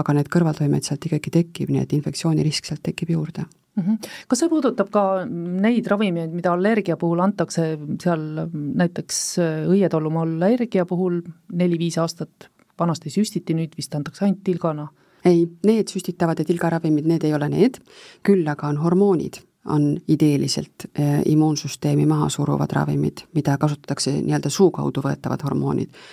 aga 0.00 0.16
need 0.16 0.30
kõrvaltoimed 0.32 0.86
sealt 0.86 1.04
ikkagi 1.08 1.34
tekib, 1.34 1.74
nii 1.74 1.84
et 1.84 1.92
infektsioonirisk 1.96 2.70
sealt 2.70 2.84
tekib 2.86 3.14
juurde 3.14 3.44
mm. 3.76 3.82
-hmm. 3.82 4.10
kas 4.28 4.42
see 4.42 4.48
puudutab 4.48 4.90
ka 4.90 5.04
neid 5.28 5.86
ravimeid, 5.90 6.32
mida 6.32 6.52
allergia 6.52 6.96
puhul 6.96 7.20
antakse 7.20 7.78
seal 8.02 8.26
näiteks 8.54 9.22
äh, 9.38 9.62
õietolmu 9.70 10.22
allergia 10.22 10.86
puhul 10.86 11.22
neli-viis 11.52 11.98
aastat 11.98 12.50
vanasti 12.78 13.10
süstiti, 13.10 13.54
nüüd 13.54 13.74
vist 13.76 13.94
antakse 13.94 14.24
ainult 14.24 14.44
tilgana? 14.44 14.88
ei, 15.24 15.46
need 15.66 15.88
süstitavad 15.88 16.38
ja 16.38 16.44
tilgaravimid, 16.44 17.06
need 17.08 17.24
ei 17.24 17.34
ole 17.34 17.48
need, 17.48 17.80
küll 18.26 18.48
aga 18.50 18.68
on 18.68 18.80
hormoonid, 18.82 19.40
on 19.72 19.94
ideeliselt 20.08 20.88
äh, 21.00 21.22
immuunsüsteemi 21.26 22.06
maha 22.06 22.28
suruvad 22.28 22.72
ravimid, 22.76 23.24
mida 23.34 23.56
kasutatakse 23.60 24.12
nii-öelda 24.18 24.52
suu 24.52 24.70
kaudu 24.74 25.04
võetavad 25.06 25.46
hormoonid. 25.46 26.04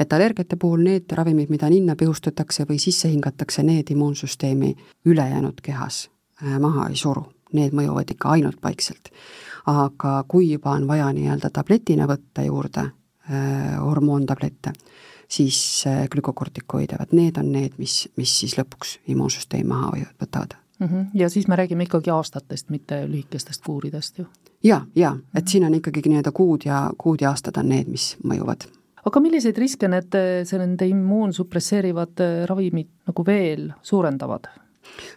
Et 0.00 0.12
allergiate 0.12 0.56
puhul 0.56 0.80
need 0.84 1.12
ravimid, 1.12 1.50
mida 1.52 1.68
ninna 1.68 1.96
pihustatakse 1.96 2.64
või 2.64 2.78
sisse 2.80 3.08
hingatakse, 3.08 3.62
need 3.62 3.92
immuunsüsteemi 3.92 4.74
ülejäänud 5.04 5.60
kehas 5.62 6.08
Äh, 6.46 6.58
maha 6.60 6.86
ei 6.88 6.96
suru, 6.96 7.26
need 7.52 7.74
mõjuvad 7.76 8.14
ikka 8.14 8.32
ainult 8.36 8.60
paikselt. 8.60 9.12
aga 9.66 10.24
kui 10.28 10.46
juba 10.50 10.72
on 10.72 10.86
vaja 10.88 11.10
nii-öelda 11.12 11.50
tabletina 11.52 12.06
võtta 12.08 12.42
juurde 12.46 12.80
äh, 12.80 13.76
hormoontablette, 13.76 14.72
siis 15.28 15.84
äh, 15.86 16.06
glükokortikoide, 16.08 16.96
vot 16.98 17.12
need 17.12 17.36
on 17.36 17.52
need, 17.52 17.76
mis, 17.78 18.08
mis 18.16 18.32
siis 18.40 18.56
lõpuks 18.56 18.96
immuunsüsteemi 19.12 19.68
maha 19.68 19.92
võivad, 19.92 20.16
võtavad 20.22 20.56
mm. 20.56 20.86
-hmm. 20.86 21.06
ja 21.14 21.28
siis 21.28 21.48
me 21.48 21.60
räägime 21.60 21.84
ikkagi 21.84 22.10
aastatest, 22.10 22.70
mitte 22.70 23.04
lühikestest 23.04 23.64
kuuridest 23.66 24.18
ju? 24.18 24.26
ja, 24.64 24.80
ja 24.96 25.16
et 25.34 25.48
siin 25.48 25.64
on 25.64 25.74
ikkagi 25.74 26.00
nii-öelda 26.08 26.32
kuud 26.32 26.64
ja, 26.64 26.90
kuud 26.98 27.20
ja 27.20 27.36
aastad 27.36 27.60
on 27.60 27.68
need, 27.68 27.88
mis 27.88 28.16
mõjuvad 28.24 28.64
aga 29.06 29.20
milliseid 29.22 29.58
riske 29.58 29.88
need, 29.88 30.16
see 30.44 30.60
nende 30.60 30.88
immuunsupresseerivad 30.90 32.24
ravimid 32.50 32.90
nagu 33.10 33.26
veel 33.26 33.70
suurendavad? 33.86 34.48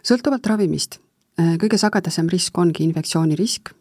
sõltuvalt 0.04 0.46
ravimist, 0.46 1.00
Äh, 1.34 1.56
kõige 1.58 1.78
sagedasem 1.82 2.28
risk 2.30 2.58
ongi 2.62 2.84
infektsioonirisk, 2.86 3.72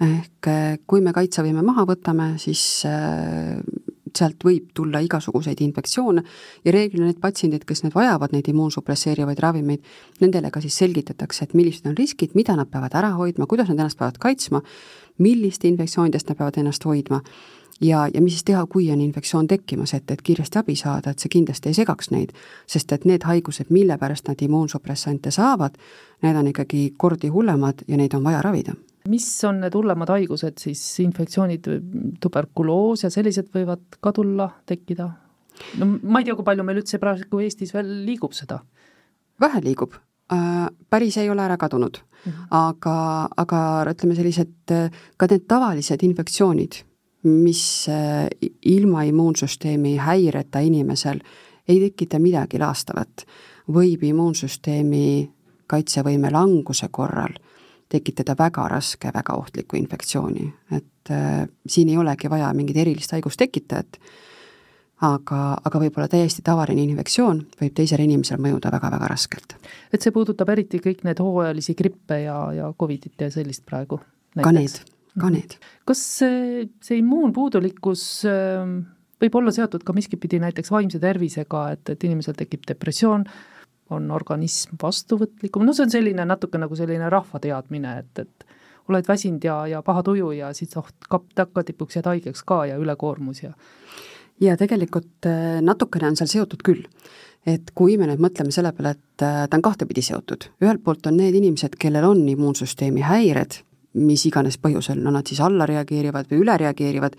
ehk 0.00 0.48
äh, 0.48 0.78
kui 0.88 1.02
me 1.04 1.12
kaitsevõime 1.12 1.60
maha 1.60 1.84
võtame, 1.90 2.30
siis 2.40 2.62
äh, 2.88 3.58
sealt 4.16 4.40
võib 4.44 4.70
tulla 4.76 5.02
igasuguseid 5.04 5.60
infektsioone. 5.60 6.22
Ja 6.64 6.72
reeglina 6.72 7.10
need 7.10 7.20
patsiendid, 7.20 7.66
kes 7.68 7.84
need 7.84 7.92
vajavad, 7.96 8.32
neid 8.32 8.48
immuunsupresseerivaid 8.48 9.44
ravimeid, 9.44 9.84
nendele 10.24 10.48
ka 10.52 10.64
siis 10.64 10.78
selgitatakse, 10.80 11.44
et 11.44 11.52
millised 11.58 11.90
on 11.90 11.98
riskid, 12.00 12.32
mida 12.38 12.56
nad 12.56 12.72
peavad 12.72 12.96
ära 12.96 13.12
hoidma, 13.18 13.48
kuidas 13.50 13.68
nad 13.68 13.82
ennast 13.82 14.00
peavad 14.00 14.16
kaitsma, 14.22 14.62
milliste 15.20 15.68
infektsioonidest 15.68 16.32
nad 16.32 16.40
peavad 16.40 16.62
ennast 16.64 16.88
hoidma 16.88 17.20
ja, 17.80 18.08
ja 18.14 18.22
mis 18.22 18.36
siis 18.36 18.44
teha, 18.44 18.66
kui 18.66 18.90
on 18.92 19.00
infektsioon 19.00 19.48
tekkimas, 19.48 19.94
et, 19.94 20.10
et 20.10 20.22
kiiresti 20.22 20.58
abi 20.58 20.76
saada, 20.76 21.10
et 21.10 21.22
see 21.22 21.32
kindlasti 21.32 21.70
ei 21.70 21.78
segaks 21.78 22.10
neid, 22.14 22.32
sest 22.66 22.92
et 22.92 23.04
need 23.08 23.26
haigused, 23.26 23.70
mille 23.70 23.98
pärast 23.98 24.28
nad 24.28 24.42
immuunsupressante 24.42 25.30
saavad, 25.34 25.78
need 26.22 26.38
on 26.38 26.50
ikkagi 26.52 26.92
kordi 26.96 27.32
hullemad 27.32 27.84
ja 27.88 27.98
neid 28.00 28.14
on 28.18 28.24
vaja 28.24 28.42
ravida 28.42 28.76
mis 29.10 29.26
on 29.48 29.58
need 29.64 29.74
hullemad 29.74 30.12
haigused 30.14 30.60
siis, 30.62 30.82
infektsioonid, 31.02 31.66
tuberkuloos 32.22 33.02
ja 33.02 33.10
sellised 33.10 33.48
võivad 33.54 33.98
ka 34.00 34.12
tulla, 34.14 34.46
tekkida? 34.66 35.08
no 35.80 35.88
ma 36.02 36.20
ei 36.20 36.28
tea, 36.28 36.36
kui 36.38 36.46
palju 36.46 36.64
meil 36.66 36.80
üldse 36.82 37.00
praegu 37.02 37.42
Eestis 37.42 37.74
veel 37.74 37.90
liigub 38.06 38.34
seda? 38.36 38.60
vähe 39.42 39.62
liigub 39.64 39.96
äh,, 40.32 40.68
päris 40.90 41.18
ei 41.18 41.30
ole 41.30 41.42
ära 41.42 41.58
kadunud 41.58 41.98
mm, 41.98 42.30
-hmm. 42.30 42.46
aga, 42.60 42.96
aga 43.42 43.60
ütleme, 43.90 44.14
sellised 44.14 44.76
ka 45.16 45.30
need 45.30 45.50
tavalised 45.50 46.06
infektsioonid 46.06 46.84
mis 47.22 47.86
äh, 47.88 48.26
ilma 48.66 49.02
immuunsüsteemi 49.02 49.96
häireta 49.96 50.58
inimesel 50.58 51.20
ei 51.68 51.78
tekita 51.80 52.18
midagi 52.18 52.58
laastavat, 52.58 53.26
võib 53.72 54.02
immuunsüsteemi 54.02 55.30
kaitsevõime 55.70 56.32
languse 56.34 56.88
korral 56.90 57.38
tekitada 57.92 58.34
väga 58.38 58.66
raske, 58.72 59.10
väga 59.14 59.36
ohtlikku 59.36 59.76
infektsiooni, 59.76 60.48
et 60.72 61.12
äh, 61.12 61.46
siin 61.66 61.92
ei 61.92 61.98
olegi 62.00 62.30
vaja 62.30 62.50
mingit 62.56 62.76
erilist 62.82 63.12
haigustekitajat, 63.12 63.98
aga, 65.02 65.40
aga 65.64 65.82
võib-olla 65.82 66.08
täiesti 66.10 66.44
tavaline 66.46 66.84
infektsioon 66.86 67.42
võib 67.60 67.74
teisele 67.76 68.06
inimesele 68.06 68.42
mõjuda 68.42 68.72
väga-väga 68.72 69.10
raskelt. 69.12 69.56
et 69.92 70.02
see 70.02 70.14
puudutab 70.14 70.48
eriti 70.54 70.80
kõik 70.82 71.04
need 71.04 71.20
hooajalisi 71.22 71.74
grippe 71.78 72.22
ja, 72.24 72.38
ja 72.56 72.72
Covidit 72.78 73.20
ja 73.20 73.30
sellist 73.30 73.66
praegu? 73.66 74.00
ka 74.42 74.52
need 74.52 74.80
ka 75.20 75.30
need. 75.32 75.58
kas 75.88 76.02
see, 76.18 76.66
see 76.84 77.00
immuunpuudulikkus 77.02 78.04
ähm, 78.30 78.78
võib 79.22 79.40
olla 79.40 79.54
seotud 79.54 79.84
ka 79.86 79.94
miskipidi 79.96 80.40
näiteks 80.42 80.72
vaimse 80.72 81.00
tervisega, 81.02 81.64
et, 81.76 81.94
et 81.94 82.06
inimesel 82.08 82.36
tekib 82.38 82.64
depressioon, 82.68 83.26
on 83.92 84.10
organism 84.14 84.78
vastuvõtlikum, 84.80 85.66
no 85.66 85.74
see 85.76 85.86
on 85.86 85.92
selline 85.92 86.24
natuke 86.26 86.60
nagu 86.60 86.76
selline 86.78 87.10
rahvateadmine, 87.12 87.96
et, 88.00 88.24
et 88.24 88.46
oled 88.90 89.08
väsinud 89.08 89.44
ja, 89.44 89.58
ja 89.70 89.82
paha 89.84 90.02
tuju 90.06 90.32
ja 90.34 90.50
siis 90.56 90.72
oh, 90.80 90.88
kapp 91.08 91.28
takkatipuks 91.38 91.98
jääd 91.98 92.08
haigeks 92.10 92.42
ka 92.46 92.64
ja 92.70 92.80
ülekoormus 92.80 93.44
ja 93.44 93.52
ja 94.42 94.56
tegelikult 94.58 95.28
äh, 95.28 95.60
natukene 95.62 96.08
on 96.10 96.16
seal 96.18 96.30
seotud 96.30 96.64
küll. 96.66 96.86
et 97.46 97.72
kui 97.74 97.96
me 97.98 98.06
nüüd 98.06 98.20
mõtleme 98.22 98.54
selle 98.54 98.70
peale, 98.74 98.94
et 98.94 99.24
äh, 99.26 99.44
ta 99.50 99.58
on 99.58 99.64
kahtepidi 99.66 100.02
seotud, 100.06 100.48
ühelt 100.62 100.82
poolt 100.84 101.06
on 101.10 101.16
need 101.18 101.34
inimesed, 101.34 101.74
kellel 101.78 102.06
on 102.06 102.22
immuunsüsteemi 102.30 103.02
häired, 103.06 103.60
mis 103.94 104.26
iganes 104.26 104.58
põhjusel, 104.58 105.02
no 105.02 105.12
nad 105.12 105.28
siis 105.28 105.40
alla 105.44 105.66
reageerivad 105.68 106.30
või 106.30 106.42
üle 106.44 106.56
reageerivad, 106.64 107.16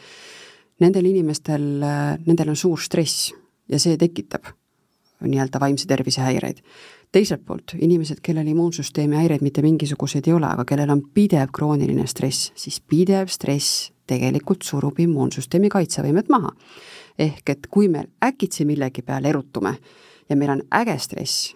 nendel 0.81 1.05
inimestel, 1.05 1.63
nendel 2.25 2.49
on 2.49 2.59
suur 2.59 2.81
stress 2.81 3.31
ja 3.69 3.79
see 3.79 3.97
tekitab 3.97 4.49
nii-öelda 5.23 5.59
vaimse 5.59 5.87
tervise 5.87 6.21
häireid. 6.21 6.57
teiselt 7.11 7.45
poolt 7.45 7.75
inimesed, 7.77 8.17
kellel 8.21 8.47
immuunsüsteemi 8.47 9.15
häireid 9.15 9.43
mitte 9.45 9.61
mingisuguseid 9.61 10.27
ei 10.27 10.33
ole, 10.33 10.47
aga 10.49 10.65
kellel 10.65 10.89
on 10.89 11.03
pidev 11.13 11.51
krooniline 11.53 12.07
stress, 12.07 12.51
siis 12.55 12.79
pidev 12.81 13.29
stress 13.29 13.91
tegelikult 14.07 14.65
surub 14.65 14.99
immuunsüsteemi 14.99 15.69
kaitsevõimet 15.69 16.29
maha. 16.29 16.51
ehk 17.17 17.49
et 17.49 17.67
kui 17.69 17.87
me 17.87 18.07
äkitse 18.25 18.65
millegi 18.65 19.01
peale 19.01 19.29
erutume 19.29 19.77
ja 20.29 20.35
meil 20.35 20.49
on 20.49 20.61
äge 20.71 20.97
stress, 20.97 21.55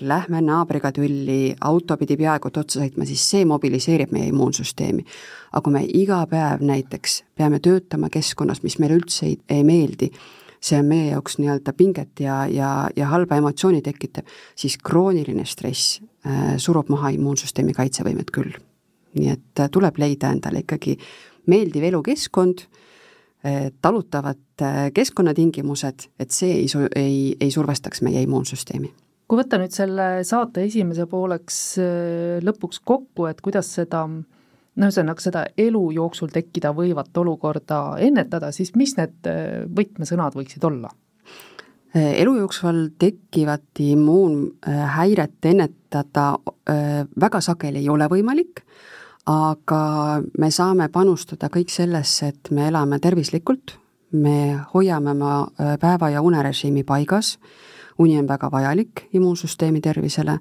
lähme 0.00 0.40
naabriga 0.44 0.90
tülli, 0.92 1.54
auto 1.64 1.96
pidi 1.96 2.18
peaaegu 2.20 2.50
otsa 2.50 2.82
sõitma, 2.82 3.06
siis 3.08 3.22
see 3.30 3.44
mobiliseerib 3.48 4.12
meie 4.12 4.28
immuunsüsteemi. 4.28 5.04
aga 5.52 5.62
kui 5.64 5.72
me 5.72 5.84
iga 5.88 6.18
päev 6.28 6.60
näiteks 6.60 7.22
peame 7.34 7.60
töötama 7.60 8.10
keskkonnas, 8.12 8.62
mis 8.62 8.78
meile 8.78 8.98
üldse 8.98 9.26
ei, 9.26 9.38
ei 9.48 9.64
meeldi, 9.64 10.10
see 10.60 10.78
on 10.78 10.88
meie 10.88 11.10
jaoks 11.12 11.38
nii-öelda 11.38 11.72
pinget 11.72 12.20
ja, 12.20 12.44
ja, 12.46 12.90
ja 12.96 13.08
halba 13.08 13.38
emotsiooni 13.40 13.80
tekitav, 13.84 14.28
siis 14.56 14.76
krooniline 14.76 15.44
stress 15.48 16.00
äh, 16.26 16.56
surub 16.58 16.90
maha 16.92 17.14
immuunsüsteemi 17.16 17.72
kaitsevõimet 17.72 18.32
küll. 18.34 18.56
nii 19.14 19.30
et 19.30 19.60
äh, 19.62 19.70
tuleb 19.70 19.98
leida 19.98 20.32
endale 20.34 20.64
ikkagi 20.64 20.98
meeldiv 21.46 21.88
elukeskkond 21.88 22.66
äh,, 22.66 23.70
talutavad 23.80 24.60
äh, 24.60 24.90
keskkonnatingimused, 24.94 26.10
et 26.18 26.30
see 26.30 26.52
ei, 26.58 26.68
ei, 26.96 27.16
ei 27.40 27.50
survestaks 27.50 28.02
meie 28.02 28.22
immuunsüsteemi 28.26 28.92
kui 29.28 29.40
võtta 29.40 29.58
nüüd 29.60 29.74
selle 29.74 30.08
saate 30.26 30.66
esimese 30.68 31.06
pooleks 31.10 31.58
äh, 31.80 32.40
lõpuks 32.44 32.82
kokku, 32.84 33.28
et 33.30 33.40
kuidas 33.44 33.70
seda 33.78 34.04
no 34.08 34.88
ühesõnaga, 34.88 35.22
seda 35.24 35.46
elu 35.60 35.84
jooksul 35.96 36.32
tekkida 36.34 36.74
võivat 36.76 37.14
olukorda 37.22 37.96
ennetada, 38.04 38.52
siis 38.52 38.74
mis 38.78 38.96
need 38.98 39.30
äh, 39.30 39.64
võtmesõnad 39.64 40.36
võiksid 40.36 40.66
olla? 40.68 40.92
Äh, 41.94 42.12
elu 42.20 42.36
jooksul 42.42 42.88
tekkivat 43.00 43.84
immuunhäiret 43.84 45.52
ennetada 45.52 46.34
väga 47.20 47.40
sageli 47.44 47.82
ei 47.82 47.88
ole 47.92 48.06
võimalik, 48.08 48.62
aga 49.28 49.80
me 50.40 50.48
saame 50.52 50.88
panustada 50.92 51.50
kõik 51.52 51.68
sellesse, 51.72 52.30
et 52.32 52.50
me 52.56 52.70
elame 52.70 52.96
tervislikult, 53.04 53.76
me 54.16 54.56
hoiame 54.72 55.12
oma 55.12 55.34
päeva- 55.80 56.08
ja 56.12 56.22
unerežiimi 56.24 56.84
paigas, 56.88 57.34
uni 57.98 58.18
on 58.18 58.28
väga 58.28 58.50
vajalik 58.50 59.08
immuunsüsteemi 59.12 59.80
tervisele, 59.80 60.38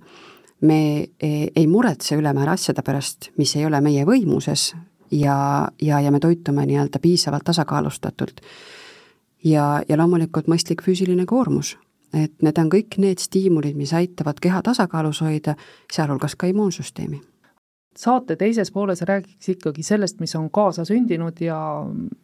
me 0.61 0.79
ei, 1.19 1.51
ei 1.55 1.67
muretse 1.67 2.15
ülemäära 2.15 2.55
asjade 2.57 2.81
pärast, 2.81 3.31
mis 3.37 3.55
ei 3.55 3.65
ole 3.65 3.81
meie 3.81 4.05
võimuses 4.05 4.73
ja, 5.11 5.67
ja, 5.81 5.99
ja 5.99 6.11
me 6.11 6.19
toitume 6.19 6.65
nii-öelda 6.65 6.99
piisavalt 6.99 7.43
tasakaalustatult. 7.43 8.41
ja, 9.43 9.83
ja 9.89 9.97
loomulikult 9.97 10.47
mõistlik 10.47 10.83
füüsiline 10.85 11.25
koormus, 11.25 11.77
et 12.13 12.33
need 12.41 12.57
on 12.57 12.71
kõik 12.71 12.97
need 12.97 13.19
stiimulid, 13.19 13.75
mis 13.75 13.93
aitavad 13.93 14.39
keha 14.39 14.61
tasakaalus 14.61 15.21
hoida, 15.21 15.55
sealhulgas 15.91 16.35
ka 16.35 16.47
immuunsüsteemi 16.47 17.21
saate 17.97 18.35
teises 18.35 18.71
pooles 18.73 19.01
räägiks 19.05 19.49
ikkagi 19.53 19.83
sellest, 19.83 20.19
mis 20.19 20.35
on 20.35 20.49
kaasasündinud 20.51 21.37
ja 21.45 21.57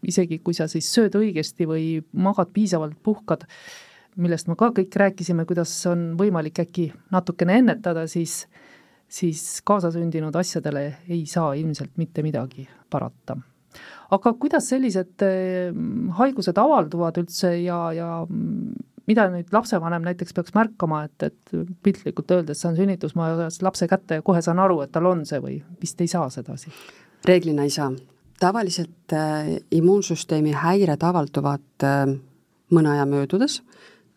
isegi 0.07 0.39
kui 0.39 0.53
sa 0.57 0.65
siis 0.67 0.88
sööd 0.93 1.13
õigesti 1.19 1.67
või 1.69 1.83
magad 2.12 2.50
piisavalt, 2.53 2.98
puhkad, 3.03 3.45
millest 4.19 4.49
me 4.49 4.55
ka 4.59 4.71
kõik 4.75 4.95
rääkisime, 4.99 5.45
kuidas 5.49 5.73
on 5.89 6.13
võimalik 6.19 6.59
äkki 6.65 6.89
natukene 7.13 7.59
ennetada, 7.61 8.07
siis 8.07 8.43
siis 9.09 9.61
kaasasündinud 9.65 10.35
asjadele 10.38 10.83
ei 11.09 11.23
saa 11.25 11.53
ilmselt 11.57 11.95
mitte 11.97 12.21
midagi 12.21 12.67
parata. 12.89 13.38
aga 14.09 14.33
kuidas 14.41 14.69
sellised 14.69 15.21
eh, 15.25 15.73
haigused 16.17 16.57
avalduvad 16.57 17.17
üldse 17.21 17.51
ja, 17.61 17.79
ja 17.93 18.09
mida 19.09 19.25
nüüd 19.33 19.51
lapsevanem 19.53 20.05
näiteks 20.05 20.33
peaks 20.38 20.55
märkama, 20.57 21.03
et, 21.05 21.27
et 21.29 21.53
piltlikult 21.85 22.31
öeldes 22.33 22.61
saan 22.61 22.77
sünnitusmajas 22.77 23.61
lapse 23.65 23.88
kätte 23.89 24.19
ja 24.19 24.25
kohe 24.25 24.41
saan 24.45 24.61
aru, 24.61 24.81
et 24.85 24.93
tal 24.93 25.09
on 25.09 25.25
see 25.29 25.41
või 25.43 25.59
vist 25.81 26.01
ei 26.01 26.09
saa 26.11 26.29
sedasi? 26.33 26.73
reeglina 27.27 27.65
ei 27.67 27.73
saa. 27.73 27.91
tavaliselt 28.39 29.13
äh, 29.13 29.55
immuunsüsteemi 29.75 30.53
häired 30.57 31.03
avalduvad 31.03 31.85
äh, 31.85 32.13
mõne 32.73 32.93
aja 32.93 33.05
möödudes, 33.09 33.61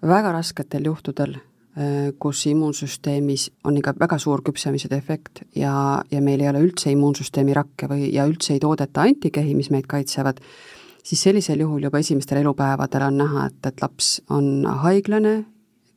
väga 0.03 0.33
rasketel 0.35 0.87
juhtudel 0.91 1.37
äh,, 1.37 2.11
kus 2.19 2.45
immuunsüsteemis 2.51 3.49
on 3.65 3.79
ikka 3.79 3.95
väga 4.01 4.19
suur 4.23 4.43
küpsemise 4.45 4.91
defekt 4.91 5.45
ja, 5.57 6.03
ja 6.11 6.21
meil 6.21 6.43
ei 6.43 6.51
ole 6.51 6.65
üldse 6.67 6.93
immuunsüsteemi 6.93 7.55
rakke 7.57 7.89
või, 7.91 8.11
ja 8.15 8.27
üldse 8.29 8.57
ei 8.57 8.63
toodeta 8.63 9.07
antikehi, 9.07 9.55
mis 9.59 9.71
meid 9.75 9.89
kaitsevad, 9.91 10.43
siis 11.05 11.23
sellisel 11.23 11.63
juhul 11.65 11.89
juba 11.89 12.03
esimestel 12.03 12.43
elupäevadel 12.43 13.09
on 13.09 13.23
näha, 13.23 13.47
et, 13.51 13.71
et 13.71 13.83
laps 13.83 14.19
on 14.31 14.67
haiglane, 14.85 15.43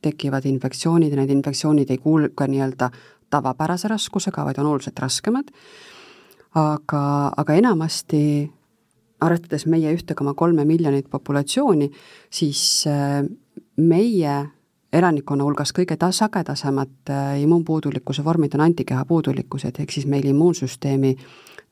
tekivad 0.06 0.46
infektsioonid 0.46 1.12
ja 1.12 1.22
need 1.22 1.32
infektsioonid 1.34 1.90
ei 1.90 1.98
kulge 1.98 2.46
nii-öelda 2.50 2.90
tavapärase 3.30 3.88
raskusega, 3.90 4.44
vaid 4.46 4.58
on 4.62 4.70
oluliselt 4.70 4.98
raskemad, 5.02 5.50
aga, 6.54 7.02
aga 7.36 7.56
enamasti 7.58 8.20
arvestades 9.24 9.64
meie 9.66 9.90
ühte 9.96 10.14
koma 10.14 10.34
kolme 10.36 10.66
miljonit 10.68 11.08
populatsiooni, 11.10 11.88
siis 12.30 12.60
äh, 12.90 13.24
meie 13.76 14.36
elanikkonna 14.92 15.44
hulgas 15.44 15.72
kõige 15.76 15.96
ta-, 15.96 16.12
sagedasemad 16.12 17.10
äh, 17.10 17.40
immuunpuudulikkuse 17.42 18.24
vormid 18.24 18.54
on 18.54 18.64
antikeha 18.68 19.04
puudulikkused, 19.04 19.80
ehk 19.80 19.92
siis 19.92 20.06
meil 20.06 20.24
immuunsüsteemi 20.30 21.16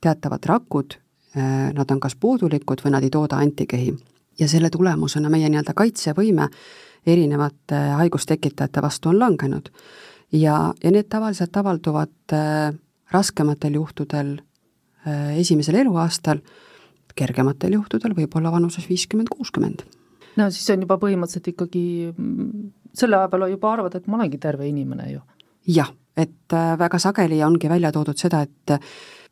teatavad 0.00 0.44
rakud 0.46 0.98
Äh, 1.36 1.72
nad 1.74 1.90
on 1.90 1.98
kas 2.00 2.14
puudulikud 2.14 2.78
või 2.84 2.92
nad 2.94 3.02
ei 3.02 3.10
tooda 3.10 3.40
antikehi. 3.42 3.94
ja 4.38 4.48
selle 4.48 4.70
tulemusena 4.70 5.30
meie 5.30 5.48
nii-öelda 5.48 5.74
kaitsevõime 5.74 6.48
erinevate 7.06 7.78
haigustekitajate 7.98 8.82
vastu 8.82 9.08
on 9.08 9.18
langenud. 9.18 9.70
ja, 10.32 10.74
ja 10.84 10.90
need 10.90 11.08
tavaliselt 11.10 11.56
avalduvad 11.56 12.32
äh, 12.32 12.74
raskematel 13.10 13.74
juhtudel 13.74 14.38
äh, 15.06 15.38
esimesel 15.38 15.74
eluaastal, 15.74 16.38
kergematel 17.14 17.72
juhtudel 17.72 18.14
võib-olla 18.14 18.52
vanuses 18.52 18.88
viiskümmend, 18.88 19.28
kuuskümmend. 19.28 19.82
No 20.36 20.50
siis 20.50 20.70
on 20.74 20.86
juba 20.86 20.98
põhimõtteliselt 21.02 21.52
ikkagi, 21.54 21.84
mm, 22.16 22.70
selle 22.94 23.18
aja 23.18 23.28
peale 23.32 23.50
juba 23.52 23.72
arvad, 23.72 23.94
et 23.94 24.06
ma 24.06 24.18
olengi 24.20 24.38
terve 24.38 24.68
inimene 24.68 25.10
ju. 25.12 25.20
jah, 25.74 25.92
et 26.16 26.56
väga 26.78 26.98
sageli 26.98 27.42
ongi 27.44 27.68
välja 27.68 27.92
toodud 27.92 28.18
seda, 28.18 28.42
et 28.42 28.78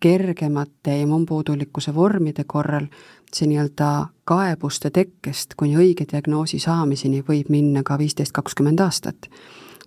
kergemate 0.03 0.97
immuunpuudulikkuse 1.05 1.95
vormide 1.95 2.45
korral 2.45 2.89
see 3.33 3.49
nii-öelda 3.49 3.89
kaebuste 4.29 4.91
tekkest 4.91 5.55
kuni 5.57 5.77
õige 5.79 6.07
diagnoosi 6.11 6.59
saamiseni 6.63 7.23
võib 7.29 7.53
minna 7.53 7.85
ka 7.87 7.99
viisteist, 8.01 8.35
kakskümmend 8.37 8.81
aastat. 8.81 9.31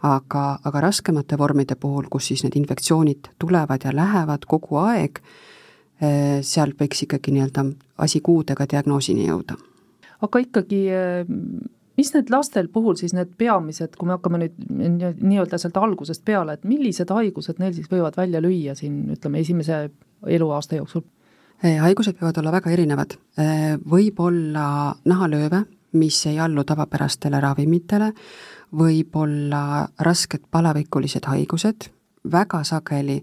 aga, 0.05 0.59
aga 0.63 0.81
raskemate 0.83 1.37
vormide 1.37 1.75
puhul, 1.81 2.05
kus 2.11 2.27
siis 2.29 2.43
need 2.43 2.55
infektsioonid 2.59 3.29
tulevad 3.41 3.87
ja 3.87 3.93
lähevad 3.95 4.43
kogu 4.45 4.77
aeg, 4.77 5.21
eh, 6.01 6.43
seal 6.45 6.75
võiks 6.77 7.01
ikkagi 7.07 7.31
nii-öelda 7.31 7.63
asi 7.97 8.21
kuudega 8.21 8.67
diagnoosini 8.69 9.25
jõuda. 9.27 9.55
Aga 10.25 10.41
ikkagi 10.43 10.81
eh, 10.91 11.33
mis 11.97 12.11
need 12.13 12.31
lastel 12.33 12.67
puhul 12.71 12.97
siis 12.99 13.13
need 13.15 13.33
peamised, 13.39 13.95
kui 13.99 14.09
me 14.09 14.17
hakkame 14.17 14.41
nüüd 14.43 14.57
nii-öelda 15.21 15.59
sealt 15.61 15.77
algusest 15.79 16.25
peale, 16.27 16.57
et 16.57 16.67
millised 16.67 17.11
haigused 17.13 17.61
neil 17.61 17.75
siis 17.75 17.89
võivad 17.91 18.17
välja 18.19 18.41
lüüa 18.43 18.75
siin 18.77 19.05
ütleme, 19.15 19.41
esimese 19.45 19.85
eluaasta 20.37 20.79
jooksul? 20.79 21.05
Eh, 21.63 21.79
haigused 21.79 22.19
võivad 22.19 22.41
olla 22.41 22.51
väga 22.57 22.73
erinevad, 22.75 23.15
eh, 23.39 23.75
võib 23.79 24.19
olla 24.19 24.67
nahalööve, 25.07 25.63
mis 25.95 26.19
ei 26.27 26.39
allu 26.39 26.65
tavapärastele 26.67 27.39
ravimitele, 27.39 28.11
võib 28.75 29.15
olla 29.15 29.87
rasked 30.03 30.49
palavikulised 30.51 31.29
haigused, 31.31 31.87
väga 32.31 32.63
sageli 32.67 33.21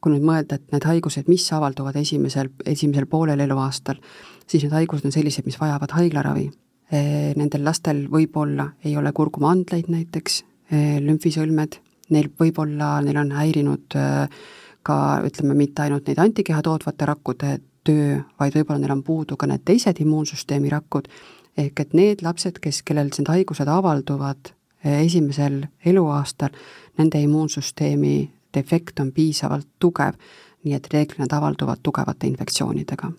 kui 0.00 0.14
nüüd 0.14 0.24
mõelda, 0.26 0.58
et 0.58 0.72
need 0.74 0.86
haigused, 0.86 1.28
mis 1.30 1.44
avalduvad 1.54 1.96
esimesel, 1.98 2.52
esimesel 2.66 3.08
poolel 3.10 3.40
eluaastal, 3.42 3.98
siis 4.46 4.64
need 4.64 4.74
haigused 4.76 5.08
on 5.08 5.14
sellised, 5.14 5.46
mis 5.48 5.58
vajavad 5.60 5.94
haiglaravi. 5.96 6.48
Eh, 6.88 7.34
nendel 7.36 7.66
lastel 7.66 8.06
võib-olla 8.08 8.70
ei 8.86 8.94
ole 8.96 9.12
kurgumandleid 9.12 9.90
näiteks, 9.92 10.42
eh, 10.72 10.96
lümfisõlmed, 11.04 11.80
neil 12.14 12.30
võib-olla, 12.40 12.98
neil 13.04 13.18
on 13.20 13.34
häirinud 13.36 13.96
eh, 13.98 14.38
ka 14.82 14.98
ütleme, 15.26 15.56
mitte 15.58 15.84
ainult 15.84 16.06
neid 16.08 16.22
antikeha 16.22 16.62
tootvate 16.64 17.10
rakkude 17.10 17.58
töö, 17.84 18.22
vaid 18.40 18.54
võib-olla 18.56 18.80
neil 18.80 18.94
on 18.96 19.02
puudu 19.04 19.36
ka 19.36 19.50
need 19.50 19.66
teised 19.68 20.00
immuunsüsteemi 20.00 20.72
rakud, 20.72 21.10
ehk 21.58 21.80
et 21.84 21.92
need 21.98 22.22
lapsed, 22.24 22.62
kes, 22.62 22.80
kellel 22.86 23.10
need 23.10 23.28
haigused 23.28 23.68
avalduvad 23.68 24.54
esimesel 24.78 25.64
eluaastal, 25.84 26.54
nende 26.96 27.20
immuunsüsteemi 27.20 28.30
defekt 28.58 29.00
on 29.00 29.14
piisavalt 29.14 29.70
tugev 29.78 30.18
nii 30.66 30.74
et 30.74 30.88
reeglina 30.92 31.26
nad 31.26 31.34
avalduvad 31.38 31.80
tugevate 31.86 32.26
infektsioonidega. 32.26 33.10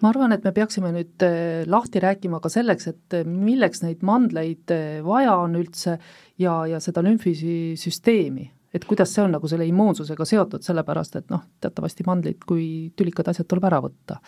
ma 0.00 0.08
arvan, 0.08 0.32
et 0.32 0.44
me 0.44 0.52
peaksime 0.56 0.92
nüüd 0.94 1.24
äh, 1.26 1.62
lahti 1.68 2.00
rääkima 2.02 2.40
ka 2.40 2.50
selleks, 2.52 2.88
et 2.92 3.16
äh, 3.18 3.26
milleks 3.28 3.82
neid 3.84 4.04
mandleid 4.06 4.72
äh, 4.72 5.00
vaja 5.04 5.36
on 5.42 5.58
üldse 5.60 5.98
ja, 6.40 6.58
ja 6.66 6.80
seda 6.80 7.04
lümfisüsteemi, 7.04 8.50
et 8.74 8.84
kuidas 8.88 9.12
see 9.12 9.24
on 9.24 9.36
nagu 9.36 9.48
selle 9.48 9.68
immuunsusega 9.68 10.28
seotud, 10.28 10.64
sellepärast 10.64 11.20
et 11.20 11.32
noh, 11.32 11.44
teatavasti 11.60 12.06
mandlid 12.08 12.44
kui 12.48 12.68
tülikad 12.96 13.28
asjad 13.32 13.48
tuleb 13.50 13.68
ära 13.68 13.82
võtta. 13.84 14.20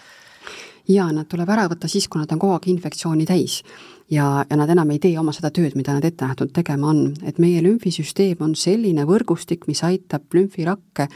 jaa, 0.89 1.09
nad 1.13 1.29
tuleb 1.29 1.49
ära 1.49 1.69
võtta 1.73 1.89
siis, 1.89 2.09
kui 2.09 2.21
nad 2.21 2.33
on 2.33 2.43
kogu 2.43 2.59
aeg 2.59 2.69
infektsiooni 2.77 3.29
täis 3.29 3.63
ja, 4.11 4.45
ja 4.51 4.57
nad 4.57 4.71
enam 4.71 4.91
ei 4.91 5.01
tee 5.03 5.19
oma 5.21 5.33
seda 5.37 5.51
tööd, 5.55 5.77
mida 5.79 5.95
nad 5.97 6.05
ette 6.05 6.27
nähtud 6.27 6.53
tegema 6.55 6.93
on. 6.93 7.15
et 7.27 7.39
meie 7.39 7.63
lümfisüsteem 7.65 8.41
on 8.45 8.55
selline 8.57 9.05
võrgustik, 9.09 9.67
mis 9.69 9.83
aitab 9.85 10.35
lümfirakke 10.35 11.09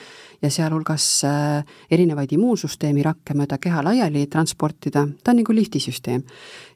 ja 0.42 0.50
sealhulgas 0.50 1.06
äh, 1.24 1.64
erinevaid 1.90 2.32
immuunsüsteemi 2.34 3.04
rakke 3.06 3.36
mööda 3.38 3.58
keha 3.62 3.82
laiali 3.84 4.26
transportida, 4.26 5.06
ta 5.22 5.32
on 5.32 5.42
nagu 5.42 5.54
liftisüsteem. 5.54 6.24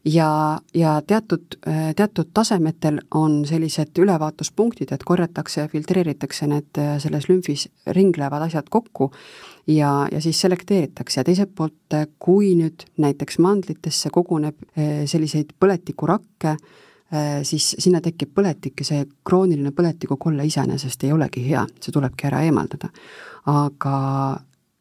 Ja, 0.06 0.60
ja 0.74 1.02
teatud, 1.06 1.58
äh, 1.68 1.94
teatud 1.96 2.30
tasemetel 2.34 3.00
on 3.14 3.40
sellised 3.46 3.98
ülevaatuspunktid, 3.98 4.92
et 4.92 5.04
korjatakse 5.04 5.60
ja 5.60 5.68
filtreeritakse 5.68 6.46
need 6.50 6.78
äh, 6.78 6.96
selles 7.02 7.28
lümfis 7.28 7.66
ringlevad 7.96 8.46
asjad 8.46 8.70
kokku 8.70 9.10
ja, 9.66 10.06
ja 10.12 10.20
siis 10.20 10.40
selekteeritakse. 10.40 11.20
Ja 11.20 11.24
teiselt 11.26 11.54
poolt, 11.54 11.98
kui 12.18 12.54
nüüd 12.58 12.86
näiteks 13.02 13.38
mandlitesse 13.42 14.10
koguneb 14.14 14.58
selliseid 15.10 15.54
põletikurakke, 15.60 16.56
siis 17.46 17.68
sinna 17.78 18.00
tekib 18.02 18.32
põletik 18.34 18.82
ja 18.82 18.86
see 18.88 19.04
krooniline 19.26 19.70
põletikukolle 19.74 20.46
iseenesest 20.46 21.04
ei 21.06 21.12
olegi 21.14 21.44
hea, 21.48 21.62
see 21.80 21.94
tulebki 21.94 22.26
ära 22.30 22.42
eemaldada. 22.46 22.90
Aga 23.50 23.96